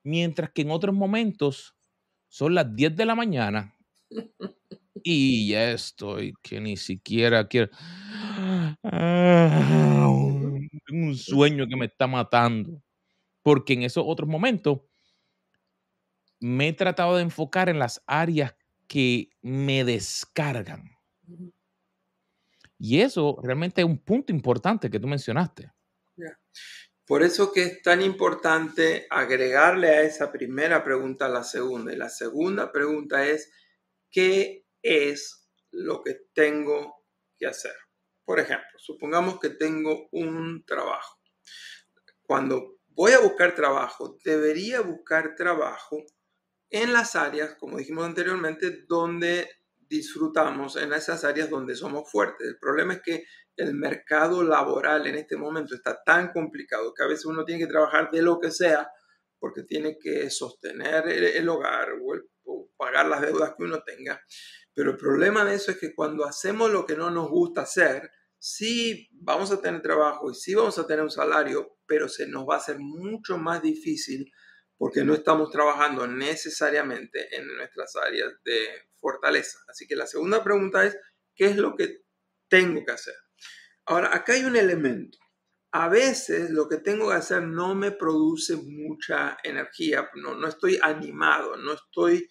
mientras 0.02 0.50
que 0.50 0.62
en 0.62 0.72
otros 0.72 0.96
momentos 0.96 1.76
son 2.26 2.56
las 2.56 2.74
10 2.74 2.96
de 2.96 3.06
la 3.06 3.14
mañana 3.14 3.72
y 5.04 5.50
ya 5.50 5.70
estoy 5.70 6.34
que 6.42 6.60
ni 6.60 6.76
siquiera 6.76 7.46
quiero... 7.46 7.70
Ah, 8.82 10.08
un 10.90 11.14
sueño 11.14 11.68
que 11.68 11.76
me 11.76 11.86
está 11.86 12.08
matando 12.08 12.82
porque 13.46 13.74
en 13.74 13.84
esos 13.84 14.02
otros 14.04 14.28
momentos 14.28 14.80
me 16.40 16.66
he 16.66 16.72
tratado 16.72 17.14
de 17.14 17.22
enfocar 17.22 17.68
en 17.68 17.78
las 17.78 18.02
áreas 18.04 18.56
que 18.88 19.30
me 19.40 19.84
descargan. 19.84 20.90
Y 22.76 23.02
eso 23.02 23.38
realmente 23.40 23.82
es 23.82 23.86
un 23.86 23.98
punto 23.98 24.32
importante 24.32 24.90
que 24.90 24.98
tú 24.98 25.06
mencionaste. 25.06 25.70
Por 27.06 27.22
eso 27.22 27.52
que 27.52 27.62
es 27.62 27.82
tan 27.82 28.02
importante 28.02 29.06
agregarle 29.10 29.90
a 29.90 30.02
esa 30.02 30.32
primera 30.32 30.82
pregunta 30.82 31.28
la 31.28 31.44
segunda. 31.44 31.92
Y 31.92 31.96
la 31.96 32.08
segunda 32.08 32.72
pregunta 32.72 33.24
es, 33.28 33.52
¿qué 34.10 34.66
es 34.82 35.48
lo 35.70 36.02
que 36.02 36.16
tengo 36.32 36.96
que 37.38 37.46
hacer? 37.46 37.76
Por 38.24 38.40
ejemplo, 38.40 38.76
supongamos 38.76 39.38
que 39.38 39.50
tengo 39.50 40.08
un 40.10 40.64
trabajo. 40.66 41.20
Cuando 42.22 42.75
voy 42.96 43.12
a 43.12 43.20
buscar 43.20 43.54
trabajo, 43.54 44.18
debería 44.24 44.80
buscar 44.80 45.36
trabajo 45.36 46.02
en 46.70 46.92
las 46.92 47.14
áreas, 47.14 47.54
como 47.54 47.76
dijimos 47.76 48.06
anteriormente, 48.06 48.84
donde 48.88 49.48
disfrutamos, 49.76 50.76
en 50.76 50.92
esas 50.92 51.22
áreas 51.22 51.48
donde 51.48 51.76
somos 51.76 52.10
fuertes. 52.10 52.48
El 52.48 52.58
problema 52.58 52.94
es 52.94 53.02
que 53.02 53.24
el 53.56 53.74
mercado 53.74 54.42
laboral 54.42 55.06
en 55.06 55.14
este 55.14 55.36
momento 55.36 55.74
está 55.74 56.02
tan 56.04 56.32
complicado 56.32 56.92
que 56.92 57.04
a 57.04 57.06
veces 57.06 57.26
uno 57.26 57.44
tiene 57.44 57.62
que 57.62 57.70
trabajar 57.70 58.10
de 58.10 58.22
lo 58.22 58.40
que 58.40 58.50
sea 58.50 58.90
porque 59.38 59.62
tiene 59.62 59.98
que 59.98 60.28
sostener 60.30 61.06
el, 61.08 61.48
hogar 61.48 61.90
o, 62.44 62.68
pagar 62.76 63.06
las 63.06 63.20
deudas 63.20 63.54
que 63.56 63.64
uno 63.64 63.82
tenga. 63.82 64.20
Pero 64.74 64.90
el 64.92 64.96
problema 64.96 65.44
de 65.44 65.54
eso 65.54 65.70
es 65.70 65.78
que 65.78 65.94
cuando 65.94 66.24
hacemos 66.24 66.70
lo 66.70 66.84
que 66.84 66.96
no 66.96 67.10
nos 67.10 67.28
gusta 67.28 67.62
hacer, 67.62 68.10
sí 68.38 69.08
vamos 69.12 69.52
a 69.52 69.60
tener 69.60 69.82
trabajo 69.82 70.30
y 70.30 70.34
sí 70.34 70.54
vamos 70.54 70.78
a 70.78 70.86
tener 70.86 71.02
un 71.02 71.10
salario, 71.10 71.75
pero 71.86 72.08
se 72.08 72.26
nos 72.26 72.46
va 72.48 72.54
a 72.54 72.58
hacer 72.58 72.78
mucho 72.78 73.38
más 73.38 73.62
difícil 73.62 74.32
porque 74.76 75.04
no 75.04 75.14
estamos 75.14 75.50
trabajando 75.50 76.06
necesariamente 76.06 77.34
en 77.34 77.46
nuestras 77.56 77.96
áreas 77.96 78.32
de 78.44 78.66
fortaleza. 78.96 79.58
Así 79.68 79.86
que 79.86 79.96
la 79.96 80.06
segunda 80.06 80.44
pregunta 80.44 80.84
es, 80.84 80.96
¿qué 81.34 81.46
es 81.46 81.56
lo 81.56 81.74
que 81.74 82.02
tengo 82.48 82.84
que 82.84 82.92
hacer? 82.92 83.14
Ahora, 83.86 84.14
acá 84.14 84.34
hay 84.34 84.44
un 84.44 84.56
elemento. 84.56 85.18
A 85.72 85.88
veces 85.88 86.50
lo 86.50 86.68
que 86.68 86.78
tengo 86.78 87.08
que 87.08 87.16
hacer 87.16 87.42
no 87.42 87.74
me 87.74 87.92
produce 87.92 88.56
mucha 88.56 89.36
energía, 89.42 90.08
no, 90.14 90.34
no 90.34 90.48
estoy 90.48 90.78
animado, 90.82 91.56
no 91.56 91.74
estoy 91.74 92.28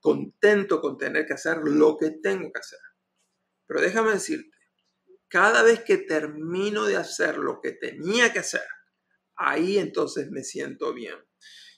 contento 0.00 0.80
con 0.80 0.96
tener 0.96 1.26
que 1.26 1.34
hacer 1.34 1.58
lo 1.58 1.96
que 1.96 2.10
tengo 2.22 2.50
que 2.52 2.58
hacer. 2.58 2.80
Pero 3.66 3.80
déjame 3.80 4.12
decirte, 4.12 4.50
cada 5.28 5.62
vez 5.62 5.80
que 5.84 5.98
termino 5.98 6.86
de 6.86 6.96
hacer 6.96 7.38
lo 7.38 7.60
que 7.60 7.72
tenía 7.72 8.32
que 8.32 8.40
hacer, 8.40 8.66
ahí 9.40 9.78
entonces 9.78 10.30
me 10.30 10.44
siento 10.44 10.92
bien. 10.92 11.16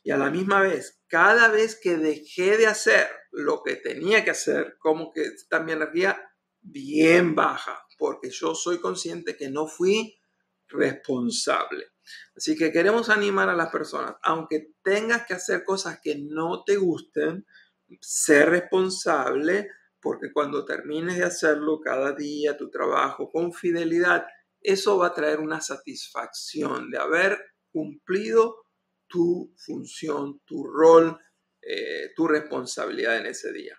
Y 0.02 0.11
a 0.11 0.19
la 0.19 0.31
misma 0.31 0.61
vez, 0.61 1.00
cada 1.07 1.49
vez 1.49 1.78
que 1.81 1.97
dejé 1.97 2.59
de 2.59 2.66
hacer 2.66 3.09
lo 3.31 3.62
que 3.62 3.76
tenía 3.76 4.25
que 4.25 4.33
hacer, 4.33 4.76
como 4.78 5.12
que 5.12 5.23
está 5.23 5.61
mi 5.61 5.73
energía 5.73 6.21
bien 6.61 7.35
baja, 7.35 7.87
porque 7.99 8.31
yo 8.31 8.54
soy 8.54 8.81
consciente 8.81 9.37
que 9.37 9.49
no 9.49 9.69
fui 9.69 10.19
responsable. 10.69 11.87
Así 12.37 12.57
que 12.57 12.73
queremos 12.73 13.09
animar 13.09 13.49
a 13.49 13.54
las 13.54 13.71
personas, 13.71 14.16
aunque 14.23 14.75
tengas 14.83 15.25
que 15.25 15.35
hacer 15.35 15.64
cosas 15.64 16.00
que 16.02 16.19
no 16.19 16.64
te 16.64 16.76
gusten, 16.76 17.47
ser 18.00 18.50
responsable, 18.50 19.71
porque 20.00 20.33
cuando 20.33 20.64
termines 20.64 21.16
de 21.16 21.25
hacerlo 21.25 21.81
cada 21.81 22.12
día, 22.12 22.57
tu 22.57 22.71
trabajo 22.71 23.31
con 23.31 23.52
fidelidad, 23.52 24.26
eso 24.61 24.99
va 24.99 25.09
a 25.09 25.14
traer 25.14 25.38
una 25.38 25.61
satisfacción 25.61 26.90
de 26.90 26.99
haber 26.99 27.51
cumplido 27.73 28.67
tu 29.09 29.52
función, 29.57 30.41
tu 30.45 30.64
rol 30.64 31.19
eh, 31.64 32.11
tu 32.17 32.26
responsabilidad 32.26 33.19
en 33.19 33.26
ese 33.26 33.52
día. 33.52 33.79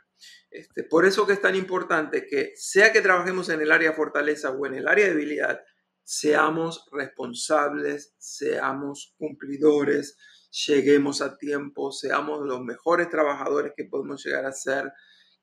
Este, 0.50 0.84
por 0.84 1.06
eso 1.06 1.28
que 1.28 1.34
es 1.34 1.42
tan 1.42 1.56
importante 1.56 2.26
que 2.26 2.54
sea 2.56 2.94
que 2.94 3.02
trabajemos 3.02 3.50
en 3.50 3.62
el 3.62 3.74
área 3.74 3.92
fortaleza 3.92 4.52
o 4.52 4.66
en 4.66 4.76
el 4.76 4.88
área 4.88 5.06
de 5.06 5.14
debilidad, 5.14 5.60
seamos 6.02 6.86
responsables, 6.94 8.16
seamos 8.18 9.14
cumplidores, 9.18 10.18
lleguemos 10.66 11.22
a 11.22 11.38
tiempo, 11.38 11.92
seamos 11.92 12.46
los 12.46 12.62
mejores 12.62 13.10
trabajadores 13.10 13.74
que 13.76 13.86
podemos 13.86 14.24
llegar 14.24 14.46
a 14.46 14.54
ser, 14.54 14.94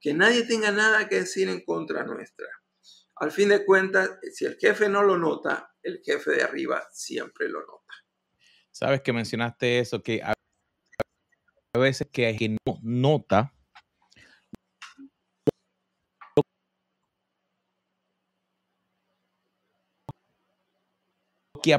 que 0.01 0.15
nadie 0.15 0.45
tenga 0.45 0.73
nada 0.73 1.11
que 1.11 1.17
decir 1.17 1.47
en 1.51 1.63
contra 1.63 2.05
nuestra. 2.05 2.49
Al 3.17 3.33
fin 3.33 3.51
de 3.51 3.67
cuentas, 3.67 4.19
si 4.33 4.47
el 4.47 4.57
jefe 4.57 4.89
no 4.89 5.03
lo 5.03 5.19
nota, 5.19 5.75
el 5.83 6.01
jefe 6.03 6.31
de 6.31 6.43
arriba 6.43 6.89
siempre 6.91 7.51
lo 7.51 7.61
nota. 7.61 7.93
Sabes 8.73 9.03
que 9.03 9.13
mencionaste 9.13 9.79
eso, 9.79 10.03
que 10.03 10.23
a 10.23 10.33
veces 11.79 12.09
que 12.11 12.27
hay 12.27 12.37
que 12.37 12.49
no 12.49 12.79
nota 12.83 13.53
que 21.63 21.79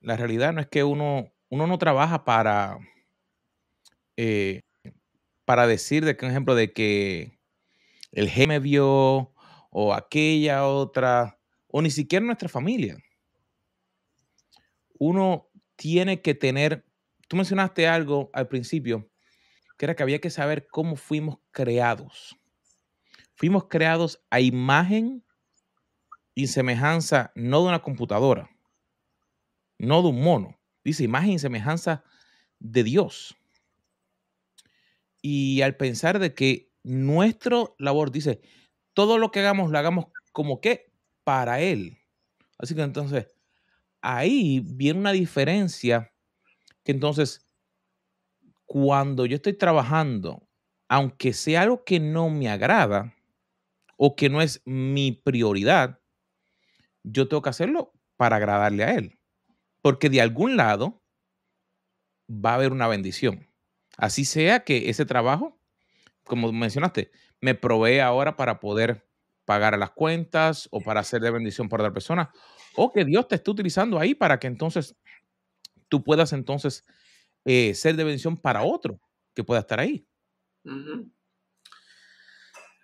la 0.00 0.16
realidad 0.16 0.52
no 0.52 0.60
es 0.60 0.68
que 0.68 0.84
uno, 0.84 1.32
uno 1.50 1.66
no 1.66 1.78
trabaja 1.78 2.24
para, 2.24 2.78
eh, 4.16 4.60
para 5.44 5.66
decir, 5.66 6.04
de 6.04 6.16
que, 6.16 6.24
un 6.24 6.30
ejemplo, 6.30 6.54
de 6.54 6.72
que 6.72 7.38
el 8.12 8.28
jefe 8.28 8.46
me 8.46 8.58
vio 8.58 9.32
o 9.70 9.94
aquella 9.94 10.66
otra, 10.66 11.38
o 11.68 11.82
ni 11.82 11.90
siquiera 11.90 12.24
nuestra 12.24 12.48
familia. 12.48 12.96
Uno 14.98 15.47
tiene 15.78 16.20
que 16.20 16.34
tener, 16.34 16.84
tú 17.28 17.36
mencionaste 17.36 17.86
algo 17.86 18.30
al 18.32 18.48
principio, 18.48 19.08
que 19.78 19.86
era 19.86 19.94
que 19.94 20.02
había 20.02 20.20
que 20.20 20.28
saber 20.28 20.66
cómo 20.66 20.96
fuimos 20.96 21.38
creados. 21.52 22.36
Fuimos 23.36 23.68
creados 23.68 24.20
a 24.28 24.40
imagen 24.40 25.24
y 26.34 26.48
semejanza 26.48 27.30
no 27.36 27.62
de 27.62 27.68
una 27.68 27.80
computadora, 27.80 28.50
no 29.78 30.02
de 30.02 30.08
un 30.08 30.20
mono. 30.20 30.60
Dice 30.82 31.04
imagen 31.04 31.30
y 31.30 31.38
semejanza 31.38 32.02
de 32.58 32.82
Dios. 32.82 33.36
Y 35.22 35.62
al 35.62 35.76
pensar 35.76 36.18
de 36.18 36.34
que 36.34 36.72
nuestro 36.82 37.76
labor, 37.78 38.10
dice, 38.10 38.40
todo 38.94 39.16
lo 39.16 39.30
que 39.30 39.40
hagamos 39.40 39.70
lo 39.70 39.78
hagamos 39.78 40.06
como 40.32 40.60
que 40.60 40.90
para 41.22 41.60
Él. 41.60 41.98
Así 42.58 42.74
que 42.74 42.82
entonces, 42.82 43.28
ahí 44.00 44.60
viene 44.64 45.00
una 45.00 45.12
diferencia 45.12 46.12
que 46.84 46.92
entonces, 46.92 47.46
cuando 48.66 49.26
yo 49.26 49.36
estoy 49.36 49.54
trabajando, 49.54 50.48
aunque 50.88 51.32
sea 51.32 51.62
algo 51.62 51.84
que 51.84 52.00
no 52.00 52.30
me 52.30 52.48
agrada 52.48 53.14
o 53.96 54.16
que 54.16 54.28
no 54.28 54.40
es 54.42 54.62
mi 54.64 55.12
prioridad, 55.12 56.00
yo 57.02 57.28
tengo 57.28 57.42
que 57.42 57.50
hacerlo 57.50 57.92
para 58.16 58.36
agradarle 58.36 58.84
a 58.84 58.94
Él 58.94 59.18
porque 59.82 60.10
de 60.10 60.20
algún 60.20 60.56
lado 60.56 61.02
va 62.28 62.52
a 62.52 62.54
haber 62.54 62.72
una 62.72 62.88
bendición. 62.88 63.48
Así 63.96 64.24
sea 64.24 64.60
que 64.60 64.90
ese 64.90 65.06
trabajo, 65.06 65.58
como 66.24 66.52
mencionaste, 66.52 67.10
me 67.40 67.54
provee 67.54 68.00
ahora 68.00 68.36
para 68.36 68.60
poder 68.60 69.08
pagar 69.44 69.78
las 69.78 69.90
cuentas 69.90 70.68
o 70.70 70.80
para 70.80 71.00
hacer 71.00 71.22
de 71.22 71.30
bendición 71.30 71.68
para 71.68 71.84
otra 71.84 71.94
persona, 71.94 72.30
o 72.76 72.92
que 72.92 73.04
Dios 73.04 73.28
te 73.28 73.36
esté 73.36 73.50
utilizando 73.50 73.98
ahí 73.98 74.14
para 74.14 74.38
que 74.38 74.46
entonces 74.46 74.96
tú 75.88 76.02
puedas 76.04 76.32
entonces 76.32 76.84
eh, 77.44 77.74
ser 77.74 77.96
de 77.96 78.04
bendición 78.04 78.36
para 78.36 78.62
otro 78.62 79.00
que 79.34 79.44
pueda 79.44 79.60
estar 79.60 79.80
ahí. 79.80 80.06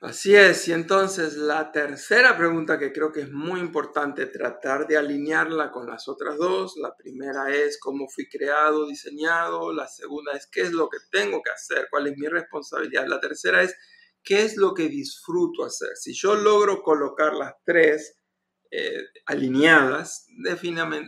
Así 0.00 0.36
es, 0.36 0.68
y 0.68 0.72
entonces 0.72 1.34
la 1.34 1.72
tercera 1.72 2.36
pregunta 2.36 2.78
que 2.78 2.92
creo 2.92 3.10
que 3.10 3.22
es 3.22 3.32
muy 3.32 3.58
importante 3.58 4.26
tratar 4.26 4.86
de 4.86 4.98
alinearla 4.98 5.70
con 5.70 5.86
las 5.86 6.08
otras 6.08 6.36
dos, 6.36 6.76
la 6.76 6.94
primera 6.94 7.50
es 7.54 7.78
cómo 7.80 8.06
fui 8.08 8.28
creado, 8.28 8.86
diseñado, 8.86 9.72
la 9.72 9.88
segunda 9.88 10.32
es 10.32 10.46
qué 10.46 10.60
es 10.60 10.72
lo 10.72 10.90
que 10.90 10.98
tengo 11.10 11.40
que 11.42 11.50
hacer, 11.50 11.86
cuál 11.90 12.08
es 12.08 12.18
mi 12.18 12.26
responsabilidad, 12.26 13.06
la 13.06 13.18
tercera 13.18 13.62
es 13.62 13.74
qué 14.22 14.42
es 14.42 14.58
lo 14.58 14.74
que 14.74 14.90
disfruto 14.90 15.64
hacer. 15.64 15.96
Si 15.96 16.12
yo 16.12 16.34
logro 16.34 16.82
colocar 16.82 17.32
las 17.32 17.54
tres 17.64 18.18
eh, 18.76 19.04
alineadas, 19.26 20.26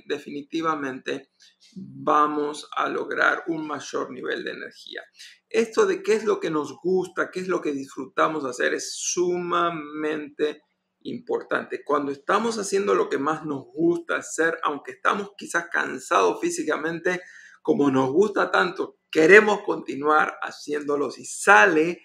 definitivamente 0.07 1.33
vamos 1.75 2.69
a 2.77 2.89
lograr 2.89 3.43
un 3.49 3.67
mayor 3.67 4.13
nivel 4.13 4.45
de 4.45 4.53
energía. 4.53 5.03
Esto 5.49 5.85
de 5.85 6.01
qué 6.01 6.15
es 6.15 6.25
lo 6.25 6.39
que 6.39 6.49
nos 6.49 6.77
gusta, 6.81 7.29
qué 7.33 7.41
es 7.41 7.49
lo 7.49 7.61
que 7.61 7.73
disfrutamos 7.73 8.45
hacer 8.45 8.73
es 8.73 8.95
sumamente 8.95 10.63
importante. 11.01 11.83
Cuando 11.85 12.13
estamos 12.13 12.57
haciendo 12.57 12.95
lo 12.95 13.09
que 13.09 13.19
más 13.19 13.45
nos 13.45 13.65
gusta 13.65 14.15
hacer, 14.15 14.61
aunque 14.63 14.93
estamos 14.93 15.33
quizás 15.37 15.67
cansados 15.69 16.39
físicamente, 16.41 17.21
como 17.63 17.91
nos 17.91 18.13
gusta 18.13 18.53
tanto, 18.53 19.01
queremos 19.11 19.63
continuar 19.63 20.39
haciéndolo. 20.41 21.11
Si 21.11 21.25
sale 21.25 22.01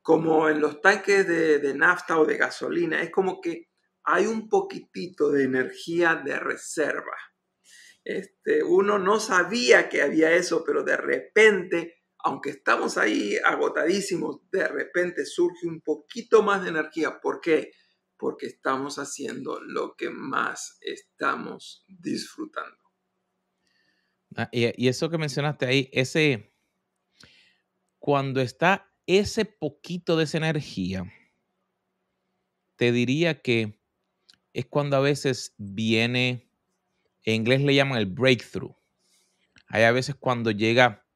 como 0.00 0.48
en 0.48 0.60
los 0.60 0.80
tanques 0.80 1.24
de, 1.28 1.60
de 1.60 1.72
nafta 1.72 2.18
o 2.18 2.26
de 2.26 2.36
gasolina, 2.36 3.00
es 3.00 3.10
como 3.12 3.40
que 3.40 3.71
hay 4.04 4.26
un 4.26 4.48
poquitito 4.48 5.30
de 5.30 5.44
energía 5.44 6.16
de 6.16 6.38
reserva. 6.38 7.16
Este, 8.04 8.64
uno 8.64 8.98
no 8.98 9.20
sabía 9.20 9.88
que 9.88 10.02
había 10.02 10.32
eso, 10.32 10.64
pero 10.66 10.82
de 10.82 10.96
repente, 10.96 12.02
aunque 12.18 12.50
estamos 12.50 12.98
ahí 12.98 13.36
agotadísimos, 13.44 14.40
de 14.50 14.66
repente 14.66 15.24
surge 15.24 15.66
un 15.66 15.80
poquito 15.80 16.42
más 16.42 16.62
de 16.62 16.70
energía. 16.70 17.20
¿Por 17.20 17.40
qué? 17.40 17.72
Porque 18.16 18.46
estamos 18.46 18.98
haciendo 18.98 19.60
lo 19.60 19.94
que 19.96 20.10
más 20.10 20.78
estamos 20.80 21.84
disfrutando. 21.88 22.76
Ah, 24.36 24.48
y, 24.50 24.82
y 24.82 24.88
eso 24.88 25.10
que 25.10 25.18
mencionaste 25.18 25.66
ahí, 25.66 25.90
ese, 25.92 26.56
cuando 27.98 28.40
está 28.40 28.92
ese 29.06 29.44
poquito 29.44 30.16
de 30.16 30.24
esa 30.24 30.38
energía, 30.38 31.04
te 32.76 32.90
diría 32.90 33.42
que 33.42 33.81
es 34.52 34.66
cuando 34.66 34.96
a 34.96 35.00
veces 35.00 35.54
viene, 35.56 36.48
en 37.24 37.34
inglés 37.34 37.60
le 37.62 37.74
llaman 37.74 37.98
el 37.98 38.06
breakthrough. 38.06 38.74
Hay 39.68 39.84
a 39.84 39.92
veces 39.92 40.14
cuando 40.14 40.50
llega 40.50 41.06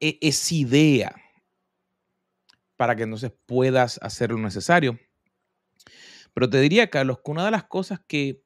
e, 0.00 0.18
esa 0.20 0.54
idea 0.54 1.16
para 2.76 2.94
que 2.94 3.04
entonces 3.04 3.32
puedas 3.46 3.98
hacer 4.02 4.30
lo 4.30 4.38
necesario. 4.38 4.98
Pero 6.34 6.50
te 6.50 6.60
diría, 6.60 6.90
Carlos, 6.90 7.18
que 7.24 7.30
una 7.30 7.44
de 7.46 7.50
las 7.50 7.64
cosas 7.64 8.00
que 8.06 8.44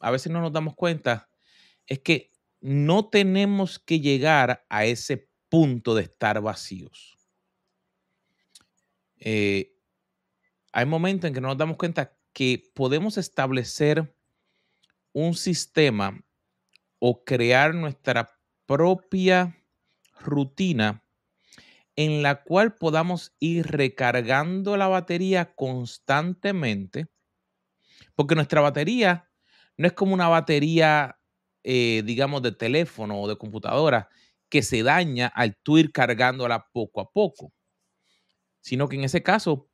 a 0.00 0.10
veces 0.10 0.32
no 0.32 0.40
nos 0.40 0.52
damos 0.52 0.74
cuenta 0.74 1.28
es 1.86 1.98
que 1.98 2.32
no 2.60 3.08
tenemos 3.08 3.78
que 3.78 4.00
llegar 4.00 4.64
a 4.68 4.86
ese 4.86 5.28
punto 5.48 5.94
de 5.94 6.02
estar 6.04 6.40
vacíos. 6.40 7.18
Eh, 9.16 9.74
hay 10.72 10.86
momentos 10.86 11.28
en 11.28 11.34
que 11.34 11.40
no 11.40 11.48
nos 11.48 11.58
damos 11.58 11.76
cuenta 11.76 12.17
que 12.32 12.70
podemos 12.74 13.18
establecer 13.18 14.14
un 15.12 15.34
sistema 15.34 16.24
o 16.98 17.24
crear 17.24 17.74
nuestra 17.74 18.38
propia 18.66 19.56
rutina 20.20 21.04
en 21.96 22.22
la 22.22 22.44
cual 22.44 22.76
podamos 22.76 23.34
ir 23.40 23.66
recargando 23.66 24.76
la 24.76 24.86
batería 24.86 25.54
constantemente, 25.56 27.08
porque 28.14 28.36
nuestra 28.36 28.60
batería 28.60 29.28
no 29.76 29.86
es 29.88 29.94
como 29.94 30.14
una 30.14 30.28
batería, 30.28 31.18
eh, 31.64 32.02
digamos, 32.04 32.42
de 32.42 32.52
teléfono 32.52 33.20
o 33.20 33.28
de 33.28 33.36
computadora 33.36 34.08
que 34.48 34.62
se 34.62 34.82
daña 34.82 35.26
al 35.26 35.56
tú 35.56 35.78
ir 35.78 35.90
cargándola 35.90 36.68
poco 36.72 37.00
a 37.00 37.10
poco, 37.10 37.52
sino 38.60 38.88
que 38.88 38.96
en 38.96 39.04
ese 39.04 39.22
caso, 39.22 39.68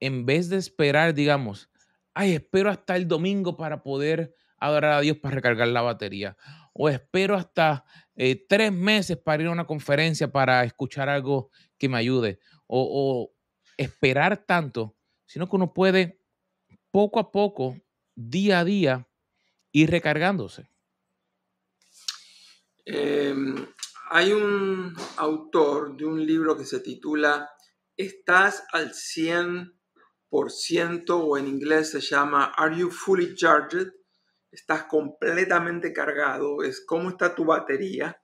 en 0.00 0.26
vez 0.26 0.48
de 0.48 0.56
esperar, 0.56 1.14
digamos, 1.14 1.70
ay, 2.14 2.32
espero 2.32 2.70
hasta 2.70 2.96
el 2.96 3.06
domingo 3.06 3.56
para 3.56 3.82
poder 3.82 4.34
adorar 4.58 4.92
a 4.92 5.00
Dios 5.00 5.18
para 5.18 5.34
recargar 5.34 5.68
la 5.68 5.82
batería. 5.82 6.36
O 6.72 6.88
espero 6.88 7.36
hasta 7.36 7.84
eh, 8.16 8.46
tres 8.48 8.72
meses 8.72 9.16
para 9.16 9.42
ir 9.42 9.48
a 9.48 9.52
una 9.52 9.66
conferencia 9.66 10.30
para 10.30 10.64
escuchar 10.64 11.08
algo 11.08 11.50
que 11.78 11.88
me 11.88 11.98
ayude. 11.98 12.38
O, 12.66 13.32
esperar 13.76 14.44
tanto, 14.46 14.96
sino 15.26 15.48
que 15.48 15.56
uno 15.56 15.74
puede 15.74 16.20
poco 16.92 17.18
a 17.18 17.32
poco, 17.32 17.76
día 18.14 18.60
a 18.60 18.64
día, 18.64 19.08
ir 19.72 19.90
recargándose. 19.90 20.70
Em, 22.84 23.66
hay 24.10 24.32
un 24.32 24.94
autor 25.16 25.96
de 25.96 26.04
un 26.04 26.24
libro 26.24 26.56
que 26.56 26.64
se 26.64 26.78
titula 26.80 27.50
Estás 27.96 28.64
al 28.72 28.94
100 28.94 29.74
o 30.36 31.38
en 31.38 31.46
inglés 31.46 31.90
se 31.90 32.00
llama 32.00 32.52
Are 32.56 32.76
you 32.76 32.90
fully 32.90 33.34
charged? 33.34 33.92
Estás 34.50 34.84
completamente 34.84 35.92
cargado, 35.92 36.62
es 36.62 36.84
cómo 36.84 37.10
está 37.10 37.34
tu 37.34 37.44
batería. 37.44 38.20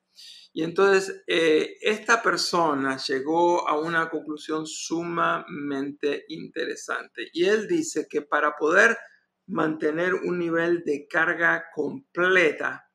Y 0.53 0.65
entonces 0.65 1.23
eh, 1.27 1.77
esta 1.81 2.23
persona 2.23 2.97
llegó 2.97 3.69
a 3.69 3.79
una 3.79 4.09
conclusión 4.11 4.67
sumamente 4.67 6.25
interesante. 6.29 7.29
Y 7.33 7.45
él 7.45 7.69
dice 7.69 8.07
que 8.09 8.23
para 8.23 8.57
poder 8.57 8.99
mantener 9.47 10.15
un 10.15 10.39
nivel 10.39 10.83
de 10.85 11.07
carga 11.09 11.67
completa, 11.73 12.89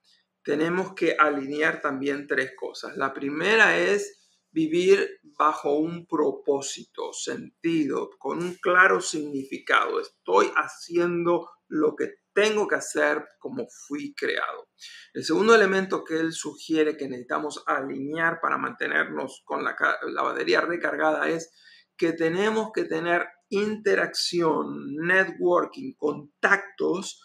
tenemos 0.43 0.93
que 0.93 1.15
alinear 1.17 1.81
también 1.81 2.27
tres 2.27 2.51
cosas. 2.57 2.97
La 2.97 3.13
primera 3.13 3.77
es 3.77 4.24
vivir 4.55 5.19
bajo 5.37 5.77
un 5.77 6.07
propósito, 6.07 7.11
sentido, 7.11 8.09
con 8.17 8.41
un 8.41 8.55
claro 8.55 9.01
significado. 9.01 9.99
Estoy 9.99 10.49
haciendo 10.55 11.49
lo 11.67 11.93
que 11.93 12.13
tengo 12.33 12.65
que 12.65 12.75
hacer 12.75 13.25
como 13.37 13.67
fui 13.67 14.15
creado. 14.15 14.69
El 15.13 15.25
segundo 15.25 15.53
elemento 15.53 16.05
que 16.05 16.17
él 16.17 16.31
sugiere 16.31 16.95
que 16.95 17.09
necesitamos 17.09 17.63
alinear 17.67 18.39
para 18.41 18.57
mantenernos 18.57 19.41
con 19.43 19.61
la, 19.61 19.75
la 20.07 20.21
batería 20.21 20.61
recargada 20.61 21.27
es 21.29 21.51
que 21.97 22.13
tenemos 22.13 22.71
que 22.73 22.85
tener 22.85 23.27
interacción, 23.49 24.95
networking, 24.95 25.95
contactos 25.97 27.21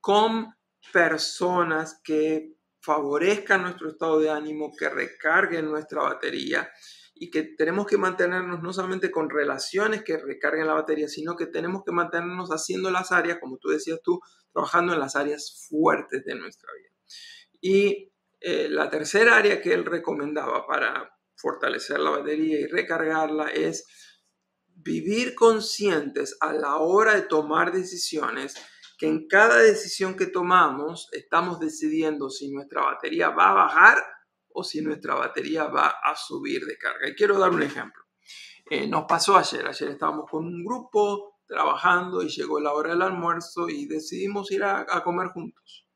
con 0.00 0.54
personas 0.92 2.00
que 2.04 2.57
favorezcan 2.88 3.60
nuestro 3.60 3.90
estado 3.90 4.18
de 4.18 4.30
ánimo, 4.30 4.72
que 4.74 4.88
recarguen 4.88 5.66
nuestra 5.66 6.00
batería 6.04 6.70
y 7.14 7.30
que 7.30 7.42
tenemos 7.42 7.86
que 7.86 7.98
mantenernos 7.98 8.62
no 8.62 8.72
solamente 8.72 9.10
con 9.10 9.28
relaciones 9.28 10.02
que 10.04 10.16
recarguen 10.16 10.66
la 10.66 10.72
batería, 10.72 11.06
sino 11.06 11.36
que 11.36 11.44
tenemos 11.44 11.82
que 11.84 11.92
mantenernos 11.92 12.48
haciendo 12.48 12.90
las 12.90 13.12
áreas, 13.12 13.40
como 13.42 13.58
tú 13.58 13.68
decías 13.68 14.00
tú, 14.02 14.20
trabajando 14.54 14.94
en 14.94 15.00
las 15.00 15.16
áreas 15.16 15.66
fuertes 15.68 16.24
de 16.24 16.34
nuestra 16.34 16.70
vida. 16.72 16.88
Y 17.60 18.10
eh, 18.40 18.68
la 18.70 18.88
tercera 18.88 19.36
área 19.36 19.60
que 19.60 19.74
él 19.74 19.84
recomendaba 19.84 20.66
para 20.66 21.10
fortalecer 21.36 22.00
la 22.00 22.10
batería 22.10 22.58
y 22.58 22.66
recargarla 22.68 23.50
es 23.50 23.84
vivir 24.64 25.34
conscientes 25.34 26.38
a 26.40 26.54
la 26.54 26.76
hora 26.76 27.16
de 27.16 27.22
tomar 27.22 27.70
decisiones, 27.70 28.54
que 28.98 29.06
en 29.06 29.28
cada 29.28 29.58
decisión 29.58 30.16
que 30.16 30.26
tomamos 30.26 31.08
estamos 31.12 31.60
decidiendo 31.60 32.28
si 32.28 32.50
nuestra 32.50 32.82
batería 32.82 33.30
va 33.30 33.50
a 33.50 33.54
bajar 33.54 34.04
o 34.48 34.64
si 34.64 34.82
nuestra 34.82 35.14
batería 35.14 35.64
va 35.64 35.86
a 36.02 36.16
subir 36.16 36.66
de 36.66 36.76
carga. 36.76 37.08
Y 37.08 37.14
quiero 37.14 37.38
dar 37.38 37.50
un 37.50 37.62
ejemplo. 37.62 38.02
Eh, 38.68 38.86
nos 38.86 39.04
pasó 39.04 39.36
ayer, 39.36 39.66
ayer 39.66 39.90
estábamos 39.90 40.28
con 40.30 40.44
un 40.44 40.64
grupo 40.64 41.40
trabajando 41.46 42.22
y 42.22 42.28
llegó 42.28 42.60
la 42.60 42.74
hora 42.74 42.90
del 42.90 43.02
almuerzo 43.02 43.68
y 43.68 43.86
decidimos 43.86 44.50
ir 44.50 44.64
a, 44.64 44.84
a 44.86 45.02
comer 45.02 45.28
juntos. 45.28 45.86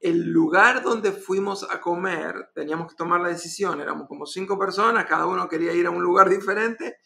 El 0.00 0.30
lugar 0.30 0.82
donde 0.82 1.10
fuimos 1.10 1.68
a 1.68 1.80
comer, 1.80 2.50
teníamos 2.54 2.88
que 2.88 2.96
tomar 2.96 3.20
la 3.20 3.28
decisión, 3.28 3.80
éramos 3.80 4.06
como 4.06 4.24
cinco 4.24 4.56
personas, 4.56 5.04
cada 5.06 5.26
uno 5.26 5.48
quería 5.48 5.72
ir 5.72 5.86
a 5.86 5.90
un 5.90 6.02
lugar 6.02 6.30
diferente 6.30 6.98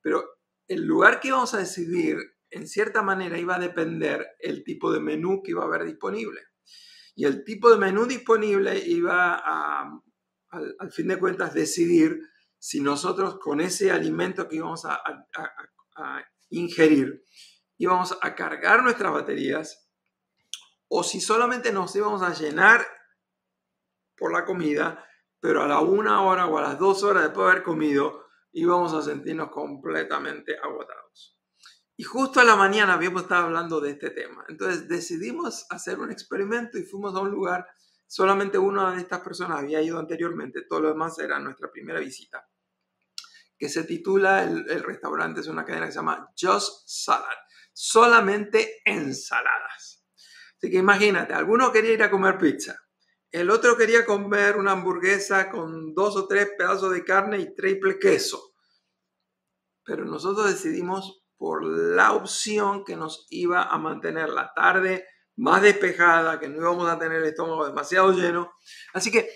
pero 0.00 0.24
el 0.68 0.82
lugar 0.82 1.20
que 1.20 1.28
íbamos 1.28 1.52
a 1.54 1.58
decidir, 1.58 2.16
en 2.50 2.66
cierta 2.66 3.02
manera, 3.02 3.38
iba 3.38 3.56
a 3.56 3.60
depender 3.60 4.26
el 4.40 4.64
tipo 4.64 4.92
de 4.92 5.00
menú 5.00 5.42
que 5.42 5.52
iba 5.52 5.62
a 5.62 5.66
haber 5.66 5.84
disponible. 5.84 6.40
Y 7.14 7.24
el 7.24 7.44
tipo 7.44 7.70
de 7.70 7.78
menú 7.78 8.06
disponible 8.06 8.78
iba 8.78 9.34
a, 9.34 10.00
al, 10.50 10.92
fin 10.92 11.08
de 11.08 11.18
cuentas, 11.18 11.54
decidir 11.54 12.20
si 12.58 12.80
nosotros 12.80 13.38
con 13.38 13.60
ese 13.60 13.90
alimento 13.90 14.48
que 14.48 14.56
íbamos 14.56 14.84
a, 14.84 15.00
a 15.96 16.24
ingerir, 16.50 17.24
íbamos 17.78 18.16
a 18.20 18.34
cargar 18.34 18.82
nuestras 18.82 19.12
baterías 19.12 19.90
o 20.88 21.02
si 21.04 21.20
solamente 21.20 21.72
nos 21.72 21.94
íbamos 21.94 22.22
a 22.22 22.34
llenar 22.34 22.84
por 24.16 24.32
la 24.32 24.44
comida, 24.44 25.06
pero 25.40 25.62
a 25.62 25.68
la 25.68 25.80
una 25.80 26.22
hora 26.22 26.46
o 26.46 26.58
a 26.58 26.62
las 26.62 26.78
dos 26.78 27.04
horas 27.04 27.22
después 27.22 27.46
de 27.46 27.52
haber 27.52 27.62
comido, 27.62 28.26
íbamos 28.52 28.92
a 28.92 29.00
sentirnos 29.00 29.50
completamente 29.50 30.56
agotados. 30.58 31.39
Y 32.00 32.02
justo 32.02 32.40
a 32.40 32.44
la 32.44 32.56
mañana 32.56 32.94
habíamos 32.94 33.24
estado 33.24 33.44
hablando 33.44 33.78
de 33.78 33.90
este 33.90 34.08
tema. 34.08 34.42
Entonces 34.48 34.88
decidimos 34.88 35.66
hacer 35.68 36.00
un 36.00 36.10
experimento 36.10 36.78
y 36.78 36.82
fuimos 36.82 37.14
a 37.14 37.20
un 37.20 37.30
lugar, 37.30 37.66
solamente 38.06 38.56
una 38.56 38.94
de 38.94 39.02
estas 39.02 39.20
personas 39.20 39.58
había 39.58 39.82
ido 39.82 39.98
anteriormente, 39.98 40.62
todo 40.62 40.80
lo 40.80 40.88
demás 40.88 41.18
era 41.18 41.38
nuestra 41.38 41.70
primera 41.70 42.00
visita, 42.00 42.48
que 43.58 43.68
se 43.68 43.84
titula, 43.84 44.44
el, 44.44 44.82
restaurante 44.82 45.42
es 45.42 45.48
una 45.48 45.62
cadena 45.62 45.84
que 45.84 45.92
se 45.92 45.98
llama 45.98 46.26
Just 46.40 46.88
Salad, 46.88 47.36
solamente 47.70 48.80
ensaladas. 48.86 50.02
Así 50.56 50.70
que 50.70 50.78
imagínate, 50.78 51.34
alguno 51.34 51.70
quería 51.70 51.92
ir 51.92 52.02
a 52.02 52.10
comer 52.10 52.38
pizza, 52.38 52.80
el 53.30 53.50
otro 53.50 53.76
quería 53.76 54.06
comer 54.06 54.56
una 54.56 54.72
hamburguesa 54.72 55.50
con 55.50 55.92
dos 55.92 56.16
o 56.16 56.26
tres 56.26 56.48
pedazos 56.56 56.92
de 56.92 57.04
carne 57.04 57.40
y 57.40 57.54
triple 57.54 57.98
queso. 57.98 58.54
Pero 59.84 60.06
nosotros 60.06 60.50
decidimos 60.50 61.19
por 61.40 61.64
la 61.64 62.12
opción 62.12 62.84
que 62.84 62.96
nos 62.96 63.26
iba 63.30 63.62
a 63.62 63.78
mantener 63.78 64.28
la 64.28 64.52
tarde 64.52 65.06
más 65.36 65.62
despejada, 65.62 66.38
que 66.38 66.50
no 66.50 66.60
íbamos 66.60 66.86
a 66.86 66.98
tener 66.98 67.22
el 67.22 67.28
estómago 67.28 67.66
demasiado 67.66 68.12
lleno. 68.12 68.52
Así 68.92 69.10
que 69.10 69.30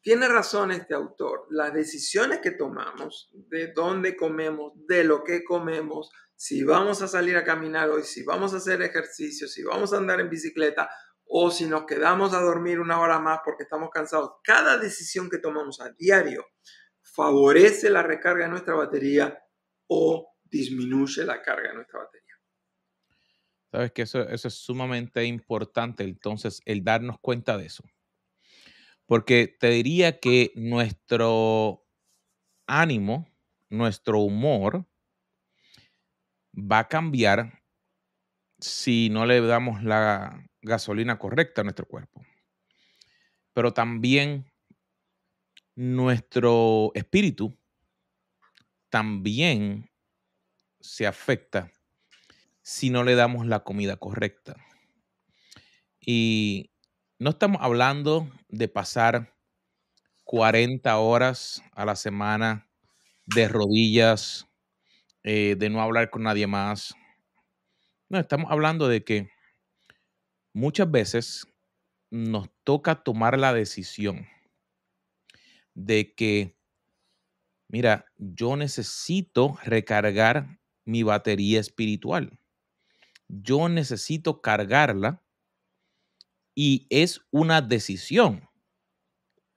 tiene 0.00 0.28
razón 0.28 0.70
este 0.70 0.94
autor. 0.94 1.48
Las 1.50 1.74
decisiones 1.74 2.38
que 2.38 2.52
tomamos, 2.52 3.28
de 3.32 3.72
dónde 3.72 4.16
comemos, 4.16 4.74
de 4.86 5.02
lo 5.02 5.24
que 5.24 5.42
comemos, 5.42 6.12
si 6.36 6.62
vamos 6.62 7.02
a 7.02 7.08
salir 7.08 7.36
a 7.36 7.42
caminar 7.42 7.90
hoy, 7.90 8.04
si 8.04 8.22
vamos 8.22 8.54
a 8.54 8.58
hacer 8.58 8.80
ejercicio, 8.82 9.48
si 9.48 9.64
vamos 9.64 9.92
a 9.92 9.96
andar 9.96 10.20
en 10.20 10.30
bicicleta, 10.30 10.88
o 11.24 11.50
si 11.50 11.66
nos 11.66 11.86
quedamos 11.86 12.34
a 12.34 12.40
dormir 12.40 12.78
una 12.78 13.00
hora 13.00 13.18
más 13.18 13.40
porque 13.44 13.64
estamos 13.64 13.90
cansados, 13.90 14.34
cada 14.44 14.78
decisión 14.78 15.28
que 15.28 15.38
tomamos 15.38 15.80
a 15.80 15.90
diario 15.90 16.46
favorece 17.02 17.90
la 17.90 18.04
recarga 18.04 18.44
de 18.44 18.50
nuestra 18.50 18.76
batería 18.76 19.42
o 19.88 20.35
disminuye 20.50 21.24
la 21.24 21.42
carga 21.42 21.70
de 21.70 21.74
nuestra 21.74 22.00
batería. 22.00 22.34
Sabes 23.70 23.92
que 23.92 24.02
eso, 24.02 24.28
eso 24.28 24.48
es 24.48 24.54
sumamente 24.54 25.24
importante, 25.24 26.04
entonces, 26.04 26.62
el 26.64 26.84
darnos 26.84 27.18
cuenta 27.20 27.58
de 27.58 27.66
eso. 27.66 27.84
Porque 29.06 29.48
te 29.48 29.70
diría 29.70 30.18
que 30.18 30.52
nuestro 30.56 31.84
ánimo, 32.66 33.28
nuestro 33.68 34.20
humor, 34.20 34.86
va 36.54 36.80
a 36.80 36.88
cambiar 36.88 37.62
si 38.58 39.10
no 39.10 39.26
le 39.26 39.40
damos 39.40 39.82
la 39.82 40.44
gasolina 40.62 41.18
correcta 41.18 41.60
a 41.60 41.64
nuestro 41.64 41.86
cuerpo. 41.86 42.24
Pero 43.52 43.72
también 43.72 44.50
nuestro 45.74 46.90
espíritu 46.94 47.56
también 48.88 49.90
se 50.86 51.06
afecta 51.06 51.72
si 52.62 52.90
no 52.90 53.04
le 53.04 53.14
damos 53.14 53.46
la 53.46 53.60
comida 53.64 53.96
correcta. 53.96 54.56
Y 56.00 56.70
no 57.18 57.30
estamos 57.30 57.60
hablando 57.62 58.30
de 58.48 58.68
pasar 58.68 59.34
40 60.24 60.96
horas 60.98 61.62
a 61.72 61.84
la 61.84 61.96
semana 61.96 62.68
de 63.26 63.48
rodillas, 63.48 64.48
eh, 65.22 65.56
de 65.58 65.70
no 65.70 65.80
hablar 65.82 66.10
con 66.10 66.22
nadie 66.22 66.46
más. 66.46 66.94
No, 68.08 68.18
estamos 68.18 68.50
hablando 68.50 68.88
de 68.88 69.04
que 69.04 69.30
muchas 70.52 70.90
veces 70.90 71.46
nos 72.10 72.48
toca 72.64 73.02
tomar 73.02 73.38
la 73.38 73.52
decisión 73.52 74.26
de 75.74 76.14
que, 76.14 76.56
mira, 77.68 78.06
yo 78.16 78.56
necesito 78.56 79.58
recargar 79.64 80.58
mi 80.86 81.02
batería 81.02 81.60
espiritual. 81.60 82.38
Yo 83.28 83.68
necesito 83.68 84.40
cargarla 84.40 85.22
y 86.54 86.86
es 86.90 87.20
una 87.30 87.60
decisión 87.60 88.48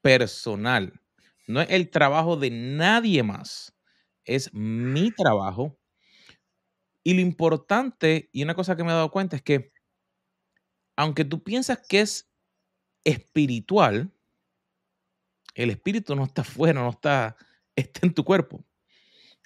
personal. 0.02 1.02
No 1.48 1.62
es 1.62 1.70
el 1.70 1.90
trabajo 1.90 2.38
de 2.38 2.52
nadie 2.52 3.24
más. 3.24 3.74
Es 4.26 4.54
mi 4.54 5.12
trabajo. 5.12 5.78
Y 7.04 7.14
lo 7.14 7.22
importante, 7.22 8.30
y 8.32 8.44
una 8.44 8.56
cosa 8.56 8.76
que 8.76 8.84
me 8.84 8.90
he 8.92 8.94
dado 8.94 9.12
cuenta 9.12 9.36
es 9.38 9.42
que 9.42 9.72
aunque 10.98 11.24
tú 11.24 11.44
piensas 11.44 11.80
que 11.88 12.02
es 12.02 12.30
espiritual, 13.06 14.12
el 15.56 15.70
espíritu 15.70 16.16
no 16.16 16.26
está 16.26 16.44
fuera, 16.74 16.82
no 16.82 16.90
está, 16.90 17.36
está 17.76 18.02
en 18.04 18.14
tu 18.14 18.24
cuerpo. 18.24 18.66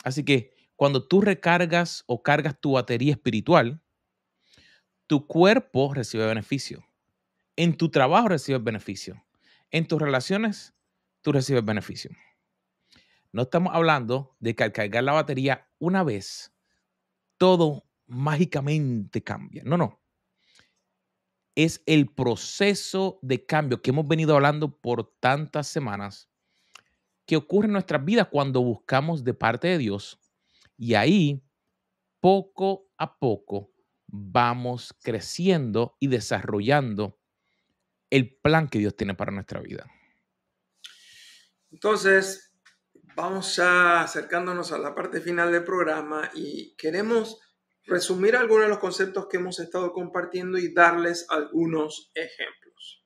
Así 0.04 0.26
que 0.26 0.53
cuando 0.76 1.08
tú 1.08 1.22
recargas 1.22 2.04
o 2.08 2.24
cargas 2.24 2.60
tu 2.60 2.74
batería 2.74 3.14
espiritual, 3.14 3.82
tu 5.08 5.28
cuerpo 5.28 5.94
recibe 5.94 6.26
beneficio. 6.26 6.86
En 7.56 7.78
tu 7.78 7.90
trabajo 7.90 8.30
recibes 8.30 8.64
beneficio. 8.64 9.24
En 9.70 9.88
tus 9.88 10.02
relaciones, 10.02 10.74
tú 11.22 11.32
recibes 11.32 11.64
beneficio. 11.64 12.12
No 13.32 13.44
estamos 13.44 13.74
hablando 13.76 14.36
de 14.40 14.56
que 14.56 14.64
al 14.64 14.72
cargar 14.72 15.04
la 15.04 15.14
batería 15.14 15.70
una 15.80 16.04
vez, 16.04 16.54
todo 17.38 17.86
mágicamente 18.08 19.24
cambia. 19.24 19.64
No, 19.66 19.78
no 19.78 20.04
es 21.56 21.84
el 21.86 22.08
proceso 22.10 23.20
de 23.22 23.46
cambio 23.46 23.82
que 23.82 23.92
hemos 23.92 24.08
venido 24.08 24.36
hablando 24.36 24.76
por 24.80 25.14
tantas 25.20 25.68
semanas 25.68 26.30
que 27.26 27.38
ocurre 27.38 27.68
en 27.68 27.74
nuestras 27.74 28.04
vidas 28.04 28.28
cuando 28.32 28.62
buscamos 28.62 29.24
de 29.24 29.34
parte 29.34 29.68
de 29.68 29.78
Dios 29.78 30.20
y 30.78 30.96
ahí 30.96 31.44
poco 32.20 32.90
a 32.98 33.18
poco 33.18 33.72
vamos 34.08 34.94
creciendo 35.04 35.98
y 36.00 36.08
desarrollando 36.08 37.20
el 38.10 38.38
plan 38.38 38.68
que 38.68 38.80
Dios 38.80 38.96
tiene 38.96 39.16
para 39.16 39.32
nuestra 39.32 39.60
vida. 39.60 39.88
Entonces, 41.72 42.54
vamos 43.16 43.56
ya 43.56 44.02
acercándonos 44.02 44.72
a 44.72 44.78
la 44.78 44.94
parte 44.94 45.20
final 45.20 45.52
del 45.52 45.64
programa 45.64 46.30
y 46.36 46.76
queremos 46.76 47.40
resumir 47.86 48.36
algunos 48.36 48.66
de 48.66 48.70
los 48.70 48.80
conceptos 48.80 49.28
que 49.28 49.38
hemos 49.38 49.60
estado 49.60 49.92
compartiendo 49.92 50.58
y 50.58 50.74
darles 50.74 51.26
algunos 51.30 52.12
ejemplos. 52.14 53.04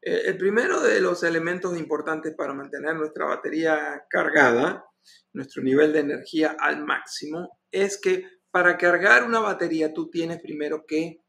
Eh, 0.00 0.22
el 0.26 0.38
primero 0.38 0.80
de 0.80 1.00
los 1.00 1.22
elementos 1.22 1.76
importantes 1.76 2.34
para 2.36 2.54
mantener 2.54 2.94
nuestra 2.94 3.26
batería 3.26 4.04
cargada, 4.08 4.84
nuestro 5.32 5.62
nivel 5.62 5.92
de 5.92 6.00
energía 6.00 6.56
al 6.58 6.84
máximo, 6.84 7.60
es 7.70 8.00
que 8.00 8.24
para 8.50 8.76
cargar 8.78 9.24
una 9.24 9.40
batería 9.40 9.92
tú 9.92 10.10
tienes 10.10 10.40
primero 10.40 10.84
que 10.86 11.24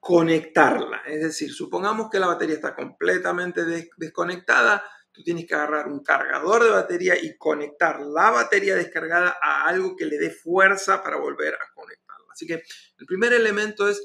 conectarla. 0.00 1.02
Es 1.06 1.22
decir, 1.22 1.52
supongamos 1.52 2.10
que 2.10 2.18
la 2.18 2.26
batería 2.26 2.56
está 2.56 2.74
completamente 2.74 3.64
desconectada, 3.96 4.84
tú 5.12 5.22
tienes 5.22 5.46
que 5.46 5.54
agarrar 5.54 5.88
un 5.88 6.02
cargador 6.02 6.64
de 6.64 6.70
batería 6.70 7.14
y 7.22 7.36
conectar 7.38 8.00
la 8.00 8.30
batería 8.30 8.74
descargada 8.74 9.36
a 9.42 9.66
algo 9.66 9.96
que 9.96 10.04
le 10.06 10.18
dé 10.18 10.30
fuerza 10.30 11.02
para 11.02 11.16
volver 11.16 11.54
a 11.54 11.72
conectarla. 11.74 12.26
Así 12.32 12.46
que 12.46 12.62
el 12.98 13.06
primer 13.06 13.32
elemento 13.32 13.88
es 13.88 14.04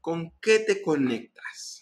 con 0.00 0.32
qué 0.40 0.60
te 0.60 0.82
conectas. 0.82 1.81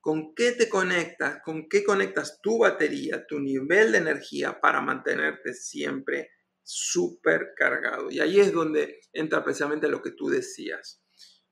¿Con 0.00 0.34
qué 0.34 0.52
te 0.52 0.68
conectas? 0.68 1.40
¿Con 1.44 1.68
qué 1.68 1.84
conectas 1.84 2.40
tu 2.40 2.58
batería, 2.58 3.26
tu 3.26 3.40
nivel 3.40 3.92
de 3.92 3.98
energía 3.98 4.60
para 4.60 4.80
mantenerte 4.80 5.54
siempre 5.54 6.30
súper 6.62 7.52
cargado? 7.56 8.10
Y 8.10 8.20
ahí 8.20 8.40
es 8.40 8.52
donde 8.52 9.00
entra 9.12 9.44
precisamente 9.44 9.88
lo 9.88 10.00
que 10.00 10.12
tú 10.12 10.28
decías. 10.28 11.02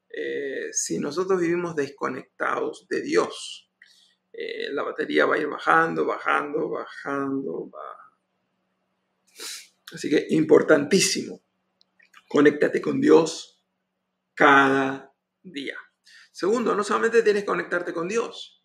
Eh, 0.09 0.69
si 0.73 0.99
nosotros 0.99 1.41
vivimos 1.41 1.75
desconectados 1.75 2.87
de 2.89 3.03
Dios, 3.03 3.71
eh, 4.33 4.73
la 4.73 4.83
batería 4.83 5.27
va 5.27 5.35
a 5.35 5.39
ir 5.39 5.49
bajando, 5.49 6.07
bajando, 6.07 6.69
bajando, 6.69 7.71
va. 7.71 7.97
Así 9.93 10.11
que 10.11 10.27
importantísimo, 10.31 11.43
conéctate 12.29 12.81
con 12.81 13.01
Dios 13.01 13.65
cada 14.35 15.13
día. 15.43 15.79
Segundo, 16.37 16.75
no 16.75 16.85
solamente 16.85 17.23
tienes 17.23 17.45
que 17.45 17.47
conectarte 17.47 17.95
con 17.95 18.09
Dios, 18.09 18.63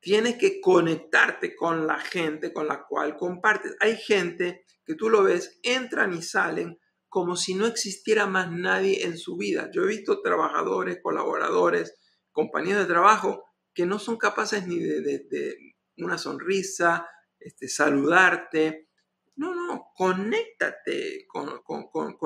tienes 0.00 0.38
que 0.38 0.58
conectarte 0.58 1.54
con 1.54 1.86
la 1.86 1.98
gente 1.98 2.50
con 2.50 2.66
la 2.66 2.86
cual 2.88 3.18
compartes. 3.18 3.76
Hay 3.80 3.98
gente 3.98 4.64
que 4.86 4.94
tú 4.94 5.10
lo 5.10 5.22
ves, 5.22 5.60
entran 5.62 6.14
y 6.14 6.22
salen 6.22 6.80
como 7.10 7.36
si 7.36 7.54
no 7.54 7.66
existiera 7.66 8.26
más 8.26 8.50
nadie 8.50 9.04
en 9.04 9.18
su 9.18 9.36
vida. 9.36 9.70
Yo 9.70 9.82
he 9.82 9.88
visto 9.88 10.22
trabajadores, 10.22 11.00
colaboradores, 11.02 11.94
compañeros 12.32 12.88
de 12.88 12.94
trabajo 12.94 13.44
que 13.74 13.84
no 13.84 13.98
son 13.98 14.16
capaces 14.16 14.66
ni 14.66 14.78
de, 14.78 15.58
una 15.98 16.16
sonrisa, 16.16 17.06
este, 17.38 17.68
saludarte. 17.68 18.88
No, 19.36 19.54
no, 19.54 19.90
conéctate 19.94 21.26
con, 21.26 21.50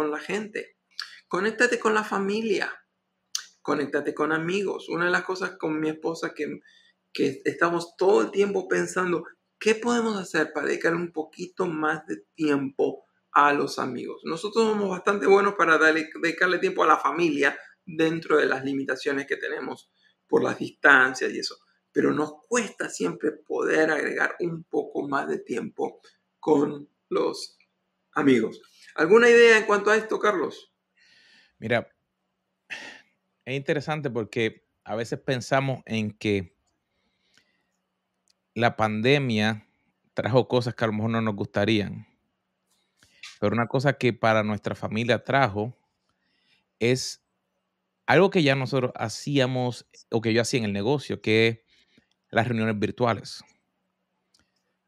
la 0.08 0.20
gente, 0.20 0.76
conéctate 1.26 1.80
con 1.80 1.94
la 1.94 2.04
familia, 2.04 2.72
conéctate 3.64 4.14
con 4.14 4.30
amigos. 4.30 4.90
Una 4.90 5.06
de 5.06 5.10
las 5.10 5.24
cosas 5.24 5.56
con 5.58 5.80
mi 5.80 5.88
esposa 5.88 6.34
que, 6.34 6.60
que 7.12 7.40
estamos 7.46 7.96
todo 7.96 8.20
el 8.20 8.30
tiempo 8.30 8.68
pensando, 8.68 9.24
¿qué 9.58 9.74
podemos 9.74 10.20
hacer 10.20 10.52
para 10.52 10.66
dedicar 10.66 10.94
un 10.94 11.10
poquito 11.10 11.66
más 11.66 12.06
de 12.06 12.24
tiempo 12.34 13.06
a 13.32 13.54
los 13.54 13.78
amigos? 13.78 14.20
Nosotros 14.24 14.66
somos 14.66 14.90
bastante 14.90 15.26
buenos 15.26 15.54
para 15.54 15.78
dedicarle 15.78 16.58
tiempo 16.58 16.84
a 16.84 16.88
la 16.88 16.98
familia 16.98 17.58
dentro 17.86 18.36
de 18.36 18.44
las 18.44 18.62
limitaciones 18.64 19.26
que 19.26 19.38
tenemos 19.38 19.90
por 20.28 20.44
las 20.44 20.58
distancias 20.58 21.32
y 21.32 21.38
eso. 21.38 21.56
Pero 21.90 22.12
nos 22.12 22.34
cuesta 22.46 22.90
siempre 22.90 23.32
poder 23.32 23.90
agregar 23.90 24.36
un 24.40 24.64
poco 24.64 25.08
más 25.08 25.26
de 25.26 25.38
tiempo 25.38 26.02
con 26.38 26.86
los 27.08 27.56
amigos. 28.12 28.60
¿Alguna 28.94 29.30
idea 29.30 29.56
en 29.56 29.64
cuanto 29.64 29.90
a 29.90 29.96
esto, 29.96 30.18
Carlos? 30.18 30.70
Mira, 31.58 31.93
es 33.44 33.56
interesante 33.56 34.10
porque 34.10 34.66
a 34.84 34.94
veces 34.94 35.18
pensamos 35.20 35.82
en 35.86 36.12
que 36.12 36.56
la 38.54 38.76
pandemia 38.76 39.66
trajo 40.14 40.48
cosas 40.48 40.74
que 40.74 40.84
a 40.84 40.86
lo 40.86 40.92
mejor 40.92 41.10
no 41.10 41.20
nos 41.20 41.34
gustarían. 41.34 42.06
Pero 43.40 43.54
una 43.54 43.66
cosa 43.66 43.94
que 43.94 44.12
para 44.12 44.42
nuestra 44.42 44.74
familia 44.74 45.24
trajo 45.24 45.76
es 46.78 47.24
algo 48.06 48.30
que 48.30 48.42
ya 48.42 48.54
nosotros 48.54 48.92
hacíamos 48.94 49.86
o 50.10 50.20
que 50.20 50.32
yo 50.32 50.42
hacía 50.42 50.60
en 50.60 50.66
el 50.66 50.72
negocio, 50.72 51.20
que 51.20 51.48
es 51.48 51.58
las 52.30 52.46
reuniones 52.46 52.78
virtuales. 52.78 53.42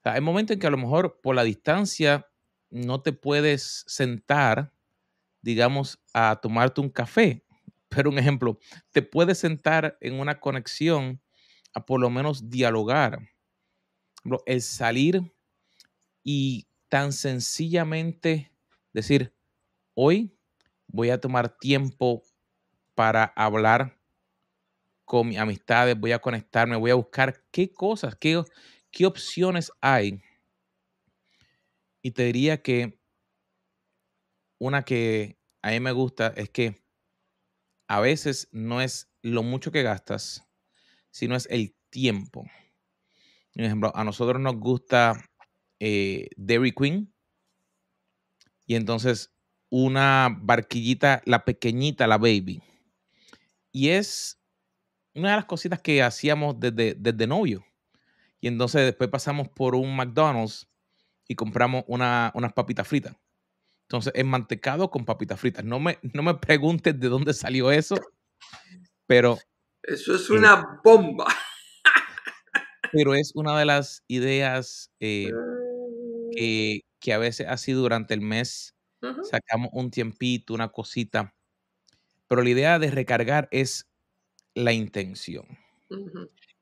hay 0.05 0.21
momentos 0.21 0.55
en 0.55 0.61
que 0.61 0.67
a 0.67 0.71
lo 0.71 0.77
mejor 0.77 1.21
por 1.21 1.35
la 1.35 1.43
distancia 1.43 2.29
no 2.71 3.03
te 3.03 3.13
puedes 3.13 3.85
sentar, 3.87 4.73
digamos, 5.43 5.99
a 6.13 6.39
tomarte 6.41 6.81
un 6.81 6.91
café. 6.91 7.46
Un 8.05 8.19
ejemplo, 8.19 8.59
te 8.93 9.03
puedes 9.03 9.39
sentar 9.39 9.97
en 10.01 10.21
una 10.21 10.39
conexión 10.41 11.23
a 11.73 11.87
por 11.87 12.01
lo 12.01 12.11
menos 12.11 12.51
dialogar. 12.51 13.21
El 14.45 14.61
salir 14.61 15.33
y 16.25 16.67
tan 16.89 17.13
sencillamente 17.13 18.53
decir, 18.93 19.35
hoy 19.95 20.37
voy 20.89 21.11
a 21.11 21.21
tomar 21.21 21.57
tiempo 21.57 22.23
para 22.95 23.25
hablar 23.25 23.99
con 25.05 25.29
mis 25.29 25.39
amistades, 25.39 25.99
voy 25.99 26.13
a 26.13 26.19
conectarme, 26.19 26.77
voy 26.77 26.91
a 26.91 26.97
buscar 26.97 27.45
qué 27.53 27.73
cosas, 27.73 28.17
qué, 28.17 28.43
qué 28.91 29.07
opciones 29.07 29.71
hay. 29.81 30.21
Y 32.03 32.11
te 32.11 32.25
diría 32.25 32.61
que 32.61 32.99
una 34.59 34.83
que 34.83 35.39
a 35.63 35.71
mí 35.71 35.81
me 35.81 35.93
gusta 35.93 36.33
es 36.37 36.51
que 36.51 36.86
a 37.89 38.01
veces 38.01 38.49
no 38.53 38.81
es 38.81 39.11
lo 39.23 39.43
mucho 39.43 39.71
que 39.71 39.83
gastas, 39.83 40.45
sino 41.11 41.37
es 41.37 41.47
el 41.51 41.75
tiempo. 41.91 42.45
Por 43.55 43.65
ejemplo, 43.65 43.93
a 43.95 44.05
nosotros 44.05 44.41
nos 44.41 44.57
gusta 44.57 45.25
eh, 45.81 46.29
Dairy 46.37 46.73
Queen. 46.73 47.13
Y 48.67 48.75
entonces 48.75 49.33
una 49.71 50.37
barquillita, 50.41 51.23
la 51.25 51.45
pequeñita, 51.45 52.07
la 52.07 52.19
baby. 52.19 52.63
Y 53.73 53.91
es 53.91 54.41
una 55.15 55.31
de 55.31 55.37
las 55.37 55.45
cositas 55.47 55.81
que 55.81 56.03
hacíamos 56.03 56.59
desde, 56.59 56.95
desde 56.95 57.27
novio. 57.27 57.65
Y 58.41 58.49
entonces 58.49 58.85
después 58.85 59.09
pasamos 59.11 59.49
por 59.49 59.75
un 59.75 59.97
McDonald's 59.97 60.69
y 61.27 61.35
compramos 61.35 61.85
una, 61.87 62.31
unas 62.35 62.53
papitas 62.53 62.87
fritas. 62.87 63.17
Entonces, 63.89 64.13
es 64.15 64.25
mantecado 64.25 64.91
con 64.91 65.05
papitas 65.05 65.39
fritas. 65.39 65.65
No 65.65 65.79
me, 65.79 65.99
no 66.03 66.23
me 66.23 66.35
preguntes 66.35 66.99
de 66.99 67.09
dónde 67.09 67.35
salió 67.35 67.71
eso, 67.71 67.97
pero... 69.07 69.39
Eso 69.83 70.15
es 70.17 70.29
una 70.31 70.81
bomba. 70.83 71.27
Pero 72.93 73.15
es 73.15 73.33
una 73.35 73.59
de 73.59 73.65
las 73.65 74.03
ideas 74.09 74.91
eh, 75.01 75.31
que, 76.33 76.81
que, 76.99 77.13
a 77.13 77.19
veces 77.19 77.47
así 77.49 77.73
durante 77.73 78.15
el 78.15 78.21
mes 78.21 78.75
sacamos 79.23 79.71
un 79.73 79.91
tiempito, 79.91 80.55
una 80.55 80.69
cosita 80.69 81.37
pero 82.29 82.43
la 82.43 82.51
idea 82.51 82.79
de 82.79 82.91
recargar 82.91 83.49
es 83.51 83.89
la 84.55 84.73
intención. 84.73 85.47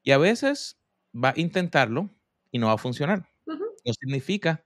Y 0.03 0.11
a 0.11 0.19
veces 0.19 0.79
va 1.15 1.31
a 1.31 1.41
intentarlo 1.41 2.11
y 2.51 2.59
no 2.59 2.67
va 2.67 2.75
a 2.75 2.79
funcionar. 2.79 3.29
No 3.47 3.93
significa 3.93 4.65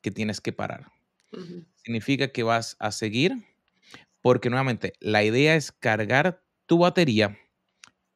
que 0.00 0.10
tienes 0.10 0.40
que 0.40 0.52
parar. 0.52 0.90
Significa 1.74 2.28
que 2.28 2.42
vas 2.42 2.76
a 2.78 2.90
seguir 2.92 3.32
porque 4.20 4.50
nuevamente 4.50 4.94
la 5.00 5.24
idea 5.24 5.54
es 5.54 5.72
cargar 5.72 6.42
tu 6.66 6.78
batería 6.78 7.38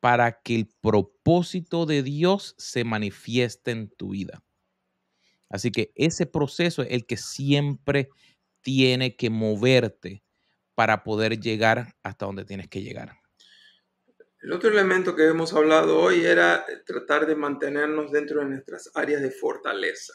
para 0.01 0.43
que 0.43 0.57
el 0.57 0.69
propósito 0.81 1.87
de 1.87 2.03
Dios 2.03 2.55
se 2.59 2.85
manifieste 2.85 3.71
en 3.71 3.89
tu 3.89 4.11
vida. 4.11 4.43
Así 5.49 5.71
que 5.71 5.93
ese 5.95 6.27
proceso 6.27 6.83
es 6.83 6.91
el 6.91 7.07
que 7.07 7.17
siempre 7.17 8.09
tiene 8.63 9.17
que 9.17 9.31
moverte 9.31 10.25
para 10.75 11.05
poder 11.05 11.39
llegar 11.39 11.95
hasta 12.03 12.27
donde 12.27 12.45
tienes 12.45 12.69
que 12.69 12.83
llegar. 12.83 13.17
El 14.41 14.53
otro 14.53 14.71
elemento 14.71 15.15
que 15.15 15.27
hemos 15.29 15.53
hablado 15.53 16.01
hoy 16.01 16.25
era 16.25 16.65
tratar 16.85 17.27
de 17.27 17.37
mantenernos 17.37 18.11
dentro 18.11 18.41
de 18.41 18.47
nuestras 18.47 18.91
áreas 18.95 19.23
de 19.23 19.31
fortaleza. 19.31 20.15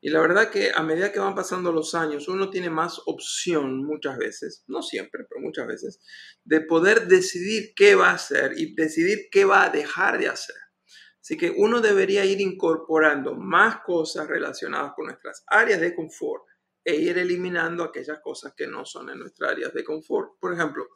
Y 0.00 0.10
la 0.10 0.20
verdad 0.20 0.50
que 0.50 0.70
a 0.72 0.82
medida 0.82 1.10
que 1.10 1.18
van 1.18 1.34
pasando 1.34 1.72
los 1.72 1.94
años, 1.94 2.28
uno 2.28 2.50
tiene 2.50 2.70
más 2.70 3.00
opción 3.06 3.84
muchas 3.84 4.16
veces, 4.16 4.64
no 4.68 4.80
siempre, 4.82 5.24
pero 5.28 5.40
muchas 5.40 5.66
veces, 5.66 6.00
de 6.44 6.60
poder 6.60 7.08
decidir 7.08 7.72
qué 7.74 7.96
va 7.96 8.10
a 8.10 8.14
hacer 8.14 8.52
y 8.56 8.74
decidir 8.74 9.28
qué 9.30 9.44
va 9.44 9.64
a 9.64 9.70
dejar 9.70 10.18
de 10.18 10.28
hacer. 10.28 10.56
Así 11.20 11.36
que 11.36 11.50
uno 11.50 11.80
debería 11.80 12.24
ir 12.24 12.40
incorporando 12.40 13.34
más 13.34 13.80
cosas 13.84 14.28
relacionadas 14.28 14.92
con 14.94 15.06
nuestras 15.06 15.42
áreas 15.48 15.80
de 15.80 15.94
confort 15.94 16.44
e 16.84 16.94
ir 16.94 17.18
eliminando 17.18 17.82
aquellas 17.82 18.20
cosas 18.20 18.54
que 18.56 18.66
no 18.66 18.84
son 18.84 19.10
en 19.10 19.18
nuestras 19.18 19.50
áreas 19.50 19.74
de 19.74 19.84
confort. 19.84 20.38
Por 20.40 20.54
ejemplo, 20.54 20.86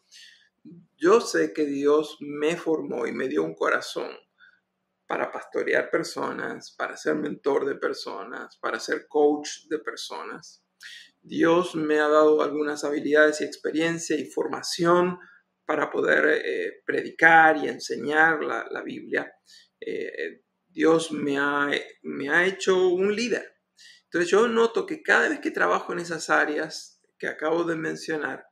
yo 0.96 1.20
sé 1.20 1.52
que 1.52 1.66
Dios 1.66 2.18
me 2.20 2.56
formó 2.56 3.06
y 3.06 3.12
me 3.12 3.28
dio 3.28 3.42
un 3.42 3.54
corazón 3.54 4.08
para 5.12 5.30
pastorear 5.30 5.90
personas, 5.90 6.74
para 6.74 6.96
ser 6.96 7.16
mentor 7.16 7.66
de 7.66 7.74
personas, 7.74 8.56
para 8.56 8.80
ser 8.80 9.06
coach 9.06 9.66
de 9.68 9.78
personas. 9.78 10.64
Dios 11.20 11.74
me 11.74 12.00
ha 12.00 12.08
dado 12.08 12.40
algunas 12.40 12.82
habilidades 12.82 13.42
y 13.42 13.44
experiencia 13.44 14.16
y 14.16 14.24
formación 14.24 15.18
para 15.66 15.90
poder 15.90 16.40
eh, 16.42 16.82
predicar 16.86 17.58
y 17.58 17.68
enseñar 17.68 18.42
la, 18.42 18.82
Biblia. 18.82 19.30
Eh, 19.78 20.44
Dios 20.66 21.12
me 21.12 21.36
ha, 21.38 21.70
me 22.04 22.30
ha 22.30 22.46
hecho 22.46 22.88
un 22.88 23.14
líder. 23.14 23.58
Entonces 24.04 24.30
yo 24.30 24.48
noto 24.48 24.86
que 24.86 25.02
cada 25.02 25.28
vez 25.28 25.40
que 25.40 25.50
trabajo 25.50 25.92
en 25.92 25.98
esas 25.98 26.30
áreas 26.30 27.02
que 27.18 27.26
acabo 27.26 27.64
de 27.64 27.76
mencionar, 27.76 28.46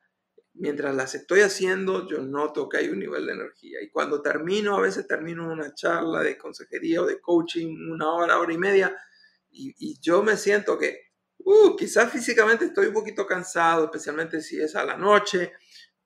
mientras 0.61 0.95
las 0.95 1.15
estoy 1.15 1.41
haciendo, 1.41 2.07
yo 2.07 2.19
noto 2.19 2.69
que 2.69 2.77
hay 2.77 2.91
un 2.91 2.99
nivel 2.99 3.27
de 3.27 3.33
energía. 3.33 3.81
Y 3.83 3.89
cuando 3.89 4.21
termino, 4.21 4.77
a 4.77 4.81
veces 4.81 5.07
termino 5.07 5.51
una 5.51 5.75
charla 5.75 6.21
de 6.21 6.37
consejería 6.37 7.03
o 7.03 7.07
de 7.07 7.19
coaching, 7.19 7.91
una 7.91 8.13
hora, 8.13 8.39
hora 8.39 8.53
y 8.53 8.59
media, 8.59 8.95
y, 9.51 9.99
yo 10.01 10.23
me 10.23 10.37
siento 10.37 10.79
que, 10.79 11.01
uh, 11.39 11.75
quizás 11.77 12.13
físicamente 12.13 12.67
estoy 12.67 12.89
un 12.89 12.93
poquito 12.93 13.27
cansado, 13.27 13.87
especialmente 13.87 14.43
si 14.43 14.61
es 14.61 14.77
a 14.77 14.85
la 14.85 14.97
noche. 14.97 15.55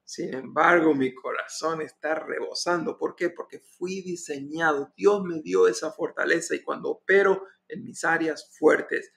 Sin 0.05 0.33
embargo, 0.33 0.95
mi 0.95 1.13
corazón 1.13 1.83
está 1.83 2.15
rebosando. 2.15 2.97
¿Por 2.97 3.17
qué? 3.17 3.31
Porque 3.31 3.59
fui 3.59 4.03
diseñado. 4.03 4.93
Dios 4.97 5.23
me 5.25 5.43
dio 5.43 5.67
esa 5.67 5.91
fortaleza 5.91 6.55
y 6.55 6.63
cuando 6.63 6.91
opero 6.91 7.45
en 7.69 7.83
mis 7.83 8.05
áreas 8.05 8.51
fuertes, 8.57 9.13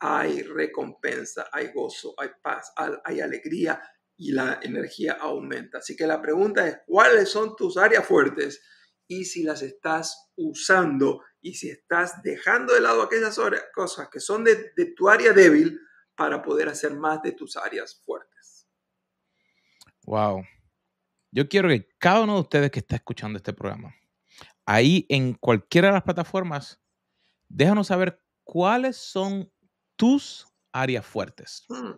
hay 0.00 0.42
recompensa, 0.42 1.48
hay 1.52 1.72
gozo, 1.72 2.14
hay 2.16 2.30
paz, 2.42 2.72
hay 3.04 3.20
alegría, 3.20 3.82
y 4.18 4.32
la 4.32 4.58
energía 4.62 5.16
aumenta. 5.20 5.78
Así 5.78 5.96
que 5.96 6.06
la 6.06 6.20
pregunta 6.20 6.66
es, 6.66 6.80
¿cuáles 6.86 7.30
son 7.30 7.54
tus 7.54 7.76
áreas 7.76 8.04
fuertes? 8.04 8.60
Y 9.06 9.24
si 9.24 9.44
las 9.44 9.62
estás 9.62 10.32
usando 10.36 11.22
y 11.40 11.54
si 11.54 11.70
estás 11.70 12.20
dejando 12.22 12.74
de 12.74 12.80
lado 12.80 13.00
aquellas 13.00 13.38
cosas 13.72 14.08
que 14.10 14.18
son 14.18 14.44
de, 14.44 14.72
tu 14.96 15.08
área 15.08 15.32
débil 15.32 15.80
para 16.16 16.42
poder 16.42 16.68
hacer 16.68 16.94
más 16.94 17.22
de 17.22 17.32
tus 17.32 17.56
áreas 17.56 18.02
fuertes. 18.04 18.68
Wow. 20.02 20.42
Yo 21.30 21.48
quiero 21.48 21.68
que 21.68 21.88
cada 21.98 22.22
uno 22.22 22.34
de 22.34 22.40
ustedes 22.40 22.70
que 22.72 22.80
está 22.80 22.96
escuchando 22.96 23.36
este 23.36 23.52
programa, 23.52 23.94
ahí 24.66 25.06
en 25.08 25.34
cualquiera 25.34 25.88
de 25.88 25.94
las 25.94 26.02
plataformas, 26.02 26.82
déjanos 27.48 27.86
saber 27.86 28.20
cuáles 28.42 28.96
son 28.96 29.52
tus 29.94 30.48
áreas 30.72 31.06
fuertes. 31.06 31.64
Hmm. 31.68 31.92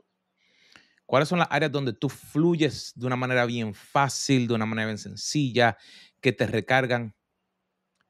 ¿Cuáles 1.10 1.28
son 1.28 1.40
las 1.40 1.48
áreas 1.50 1.72
donde 1.72 1.92
tú 1.92 2.08
fluyes 2.08 2.92
de 2.94 3.04
una 3.04 3.16
manera 3.16 3.44
bien 3.44 3.74
fácil, 3.74 4.46
de 4.46 4.54
una 4.54 4.64
manera 4.64 4.86
bien 4.86 4.98
sencilla, 4.98 5.76
que 6.20 6.30
te 6.30 6.46
recargan? 6.46 7.16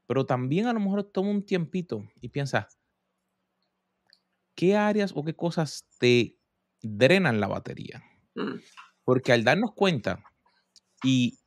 Pero 0.06 0.26
también 0.26 0.66
a 0.66 0.74
lo 0.74 0.80
mejor 0.80 1.04
toma 1.04 1.30
un 1.30 1.42
tiempito 1.42 2.06
y 2.20 2.28
piensa, 2.28 2.68
¿qué 4.54 4.76
áreas 4.76 5.12
o 5.14 5.24
qué 5.24 5.34
cosas 5.34 5.88
te 5.98 6.36
drenan 6.82 7.40
la 7.40 7.48
batería? 7.48 8.04
Mm. 8.34 8.56
Porque 9.02 9.32
al 9.32 9.44
darnos 9.44 9.72
cuenta 9.72 10.22
y 11.02 11.38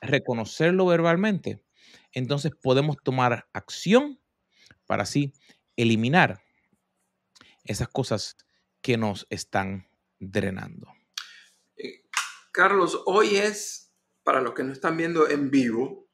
reconocerlo 0.00 0.86
verbalmente, 0.86 1.64
entonces 2.10 2.50
podemos 2.60 2.96
tomar 3.00 3.48
acción 3.52 4.18
para 4.86 5.04
así 5.04 5.34
eliminar 5.76 6.42
esas 7.62 7.86
cosas 7.86 8.36
que 8.80 8.96
nos 8.96 9.24
están 9.30 9.86
drenando. 10.18 10.95
Carlos, 12.56 13.02
hoy 13.04 13.36
es, 13.36 13.92
para 14.24 14.40
los 14.40 14.54
que 14.54 14.64
no 14.64 14.72
están 14.72 14.96
viendo 14.96 15.28
en 15.28 15.50
vivo, 15.50 16.08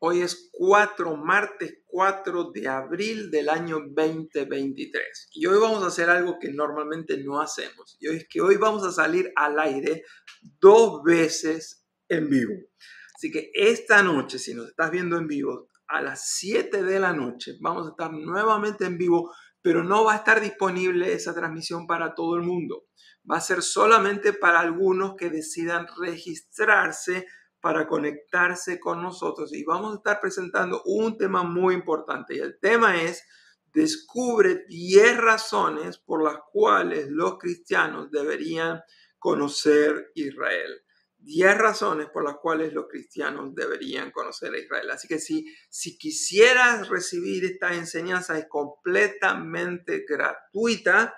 hoy 0.00 0.22
es 0.22 0.48
4, 0.50 1.16
martes 1.16 1.84
4 1.86 2.50
de 2.50 2.66
abril 2.66 3.30
del 3.30 3.48
año 3.48 3.78
2023. 3.78 5.28
Y 5.34 5.46
hoy 5.46 5.60
vamos 5.60 5.84
a 5.84 5.86
hacer 5.86 6.10
algo 6.10 6.40
que 6.40 6.50
normalmente 6.50 7.16
no 7.18 7.40
hacemos. 7.40 7.96
Hoy 8.02 8.16
es 8.16 8.26
que 8.28 8.40
hoy 8.40 8.56
vamos 8.56 8.84
a 8.84 8.90
salir 8.90 9.32
al 9.36 9.56
aire 9.60 10.02
dos 10.60 11.00
veces 11.04 11.86
en 12.08 12.28
vivo. 12.28 12.54
Así 13.14 13.30
que 13.30 13.52
esta 13.54 14.02
noche, 14.02 14.40
si 14.40 14.54
nos 14.54 14.66
estás 14.66 14.90
viendo 14.90 15.16
en 15.16 15.28
vivo, 15.28 15.68
a 15.86 16.02
las 16.02 16.28
7 16.38 16.82
de 16.82 16.98
la 16.98 17.12
noche 17.12 17.52
vamos 17.60 17.86
a 17.86 17.90
estar 17.90 18.12
nuevamente 18.12 18.84
en 18.84 18.98
vivo, 18.98 19.32
pero 19.62 19.84
no 19.84 20.04
va 20.04 20.14
a 20.14 20.16
estar 20.16 20.40
disponible 20.40 21.12
esa 21.12 21.34
transmisión 21.34 21.86
para 21.86 22.14
todo 22.14 22.36
el 22.36 22.42
mundo 22.42 22.84
va 23.30 23.36
a 23.36 23.40
ser 23.40 23.62
solamente 23.62 24.32
para 24.32 24.60
algunos 24.60 25.14
que 25.16 25.30
decidan 25.30 25.86
registrarse 25.98 27.26
para 27.60 27.86
conectarse 27.86 28.80
con 28.80 29.02
nosotros. 29.02 29.52
Y 29.54 29.64
vamos 29.64 29.92
a 29.92 29.96
estar 29.98 30.20
presentando 30.20 30.82
un 30.84 31.16
tema 31.16 31.44
muy 31.44 31.74
importante. 31.74 32.36
Y 32.36 32.40
el 32.40 32.58
tema 32.58 33.00
es, 33.00 33.22
descubre 33.72 34.64
10 34.68 35.18
razones 35.18 35.98
por 35.98 36.24
las 36.24 36.38
cuales 36.50 37.06
los 37.08 37.38
cristianos 37.38 38.10
deberían 38.10 38.80
conocer 39.18 40.10
Israel. 40.14 40.82
10 41.22 41.58
razones 41.58 42.08
por 42.10 42.24
las 42.24 42.36
cuales 42.36 42.72
los 42.72 42.86
cristianos 42.88 43.54
deberían 43.54 44.10
conocer 44.10 44.52
a 44.52 44.58
Israel. 44.58 44.90
Así 44.90 45.08
que 45.08 45.18
si, 45.18 45.46
si 45.70 45.96
quisieras 45.96 46.88
recibir 46.88 47.44
esta 47.44 47.74
enseñanza 47.74 48.38
es 48.38 48.46
completamente 48.48 50.04
gratuita 50.08 51.14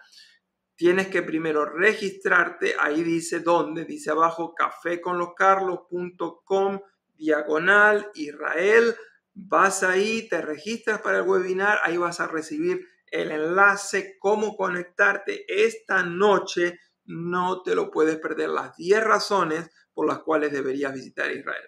tienes 0.76 1.08
que 1.08 1.22
primero 1.22 1.64
registrarte, 1.64 2.74
ahí 2.78 3.02
dice 3.02 3.40
dónde, 3.40 3.84
dice 3.84 4.10
abajo 4.10 4.54
caféconloscarlos.com 4.54 6.80
diagonal 7.16 8.10
Israel, 8.14 8.94
vas 9.32 9.82
ahí, 9.82 10.28
te 10.28 10.42
registras 10.42 11.00
para 11.00 11.18
el 11.18 11.28
webinar, 11.28 11.78
ahí 11.84 11.96
vas 11.96 12.20
a 12.20 12.26
recibir 12.26 12.86
el 13.06 13.30
enlace, 13.30 14.16
cómo 14.18 14.56
conectarte 14.56 15.44
esta 15.48 16.02
noche, 16.02 16.80
no 17.04 17.62
te 17.62 17.76
lo 17.76 17.90
puedes 17.90 18.18
perder, 18.18 18.48
las 18.48 18.74
10 18.76 19.04
razones 19.04 19.70
por 19.94 20.06
las 20.06 20.18
cuales 20.18 20.52
deberías 20.52 20.92
visitar 20.92 21.30
Israel. 21.30 21.64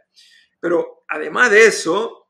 Pero 0.61 1.05
además 1.09 1.51
de 1.51 1.67
eso, 1.67 2.27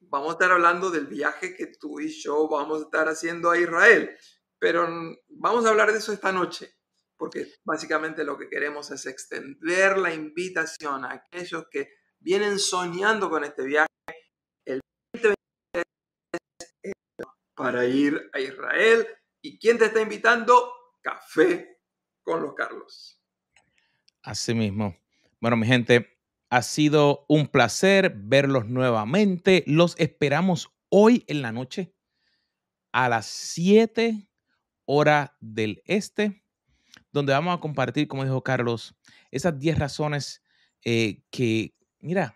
vamos 0.00 0.30
a 0.30 0.32
estar 0.32 0.52
hablando 0.52 0.90
del 0.90 1.06
viaje 1.06 1.56
que 1.56 1.66
tú 1.66 2.00
y 2.00 2.08
yo 2.08 2.48
vamos 2.48 2.80
a 2.80 2.84
estar 2.84 3.08
haciendo 3.08 3.50
a 3.50 3.58
Israel. 3.58 4.16
Pero 4.58 4.88
vamos 5.28 5.66
a 5.66 5.70
hablar 5.70 5.92
de 5.92 5.98
eso 5.98 6.12
esta 6.12 6.32
noche, 6.32 6.76
porque 7.16 7.46
básicamente 7.64 8.24
lo 8.24 8.38
que 8.38 8.48
queremos 8.48 8.90
es 8.90 9.06
extender 9.06 9.98
la 9.98 10.14
invitación 10.14 11.04
a 11.04 11.12
aquellos 11.12 11.66
que 11.70 11.88
vienen 12.20 12.58
soñando 12.58 13.28
con 13.28 13.44
este 13.44 13.64
viaje 13.64 13.88
el 14.64 14.80
2023 15.12 16.94
para 17.54 17.84
ir 17.84 18.30
a 18.32 18.40
Israel. 18.40 19.06
¿Y 19.42 19.58
quién 19.58 19.76
te 19.76 19.86
está 19.86 20.00
invitando? 20.00 20.72
Café 21.02 21.80
con 22.22 22.42
los 22.42 22.54
Carlos. 22.54 23.23
Así 24.24 24.54
mismo. 24.54 24.96
Bueno, 25.38 25.58
mi 25.58 25.66
gente, 25.66 26.18
ha 26.48 26.62
sido 26.62 27.26
un 27.28 27.46
placer 27.46 28.14
verlos 28.16 28.66
nuevamente. 28.66 29.62
Los 29.66 29.94
esperamos 29.98 30.70
hoy 30.88 31.24
en 31.26 31.42
la 31.42 31.52
noche 31.52 31.94
a 32.90 33.10
las 33.10 33.26
7 33.26 34.30
hora 34.86 35.36
del 35.40 35.82
este, 35.84 36.42
donde 37.12 37.34
vamos 37.34 37.54
a 37.54 37.60
compartir, 37.60 38.08
como 38.08 38.24
dijo 38.24 38.42
Carlos, 38.42 38.96
esas 39.30 39.58
10 39.58 39.78
razones 39.78 40.42
eh, 40.84 41.22
que, 41.30 41.74
mira, 42.00 42.34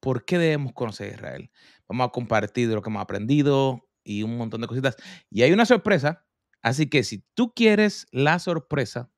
¿por 0.00 0.24
qué 0.24 0.38
debemos 0.38 0.72
conocer 0.72 1.12
a 1.12 1.14
Israel? 1.14 1.50
Vamos 1.88 2.08
a 2.08 2.10
compartir 2.10 2.68
lo 2.68 2.82
que 2.82 2.90
hemos 2.90 3.02
aprendido 3.02 3.88
y 4.02 4.24
un 4.24 4.36
montón 4.36 4.60
de 4.60 4.66
cositas. 4.66 4.96
Y 5.30 5.42
hay 5.42 5.52
una 5.52 5.66
sorpresa, 5.66 6.26
así 6.62 6.88
que 6.88 7.04
si 7.04 7.24
tú 7.34 7.52
quieres 7.54 8.08
la 8.10 8.40
sorpresa, 8.40 9.12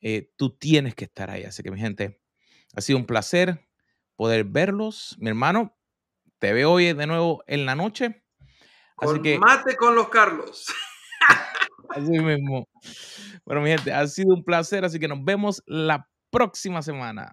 eh, 0.00 0.32
tú 0.36 0.56
tienes 0.56 0.94
que 0.94 1.04
estar 1.04 1.30
ahí. 1.30 1.44
Así 1.44 1.62
que 1.62 1.70
mi 1.70 1.78
gente, 1.78 2.20
ha 2.74 2.80
sido 2.80 2.98
un 2.98 3.06
placer 3.06 3.68
poder 4.16 4.44
verlos. 4.44 5.16
Mi 5.18 5.28
hermano, 5.28 5.76
te 6.38 6.52
veo 6.52 6.72
hoy 6.72 6.92
de 6.92 7.06
nuevo 7.06 7.42
en 7.46 7.66
la 7.66 7.74
noche. 7.74 8.24
Así 8.98 9.20
que, 9.22 9.38
mate 9.38 9.76
con 9.76 9.94
los 9.94 10.08
Carlos. 10.08 10.66
Así 11.90 12.18
mismo. 12.18 12.68
Bueno, 13.44 13.62
mi 13.62 13.70
gente, 13.70 13.92
ha 13.92 14.06
sido 14.06 14.34
un 14.34 14.44
placer, 14.44 14.84
así 14.84 15.00
que 15.00 15.08
nos 15.08 15.24
vemos 15.24 15.60
la 15.66 16.08
próxima 16.30 16.82
semana. 16.82 17.32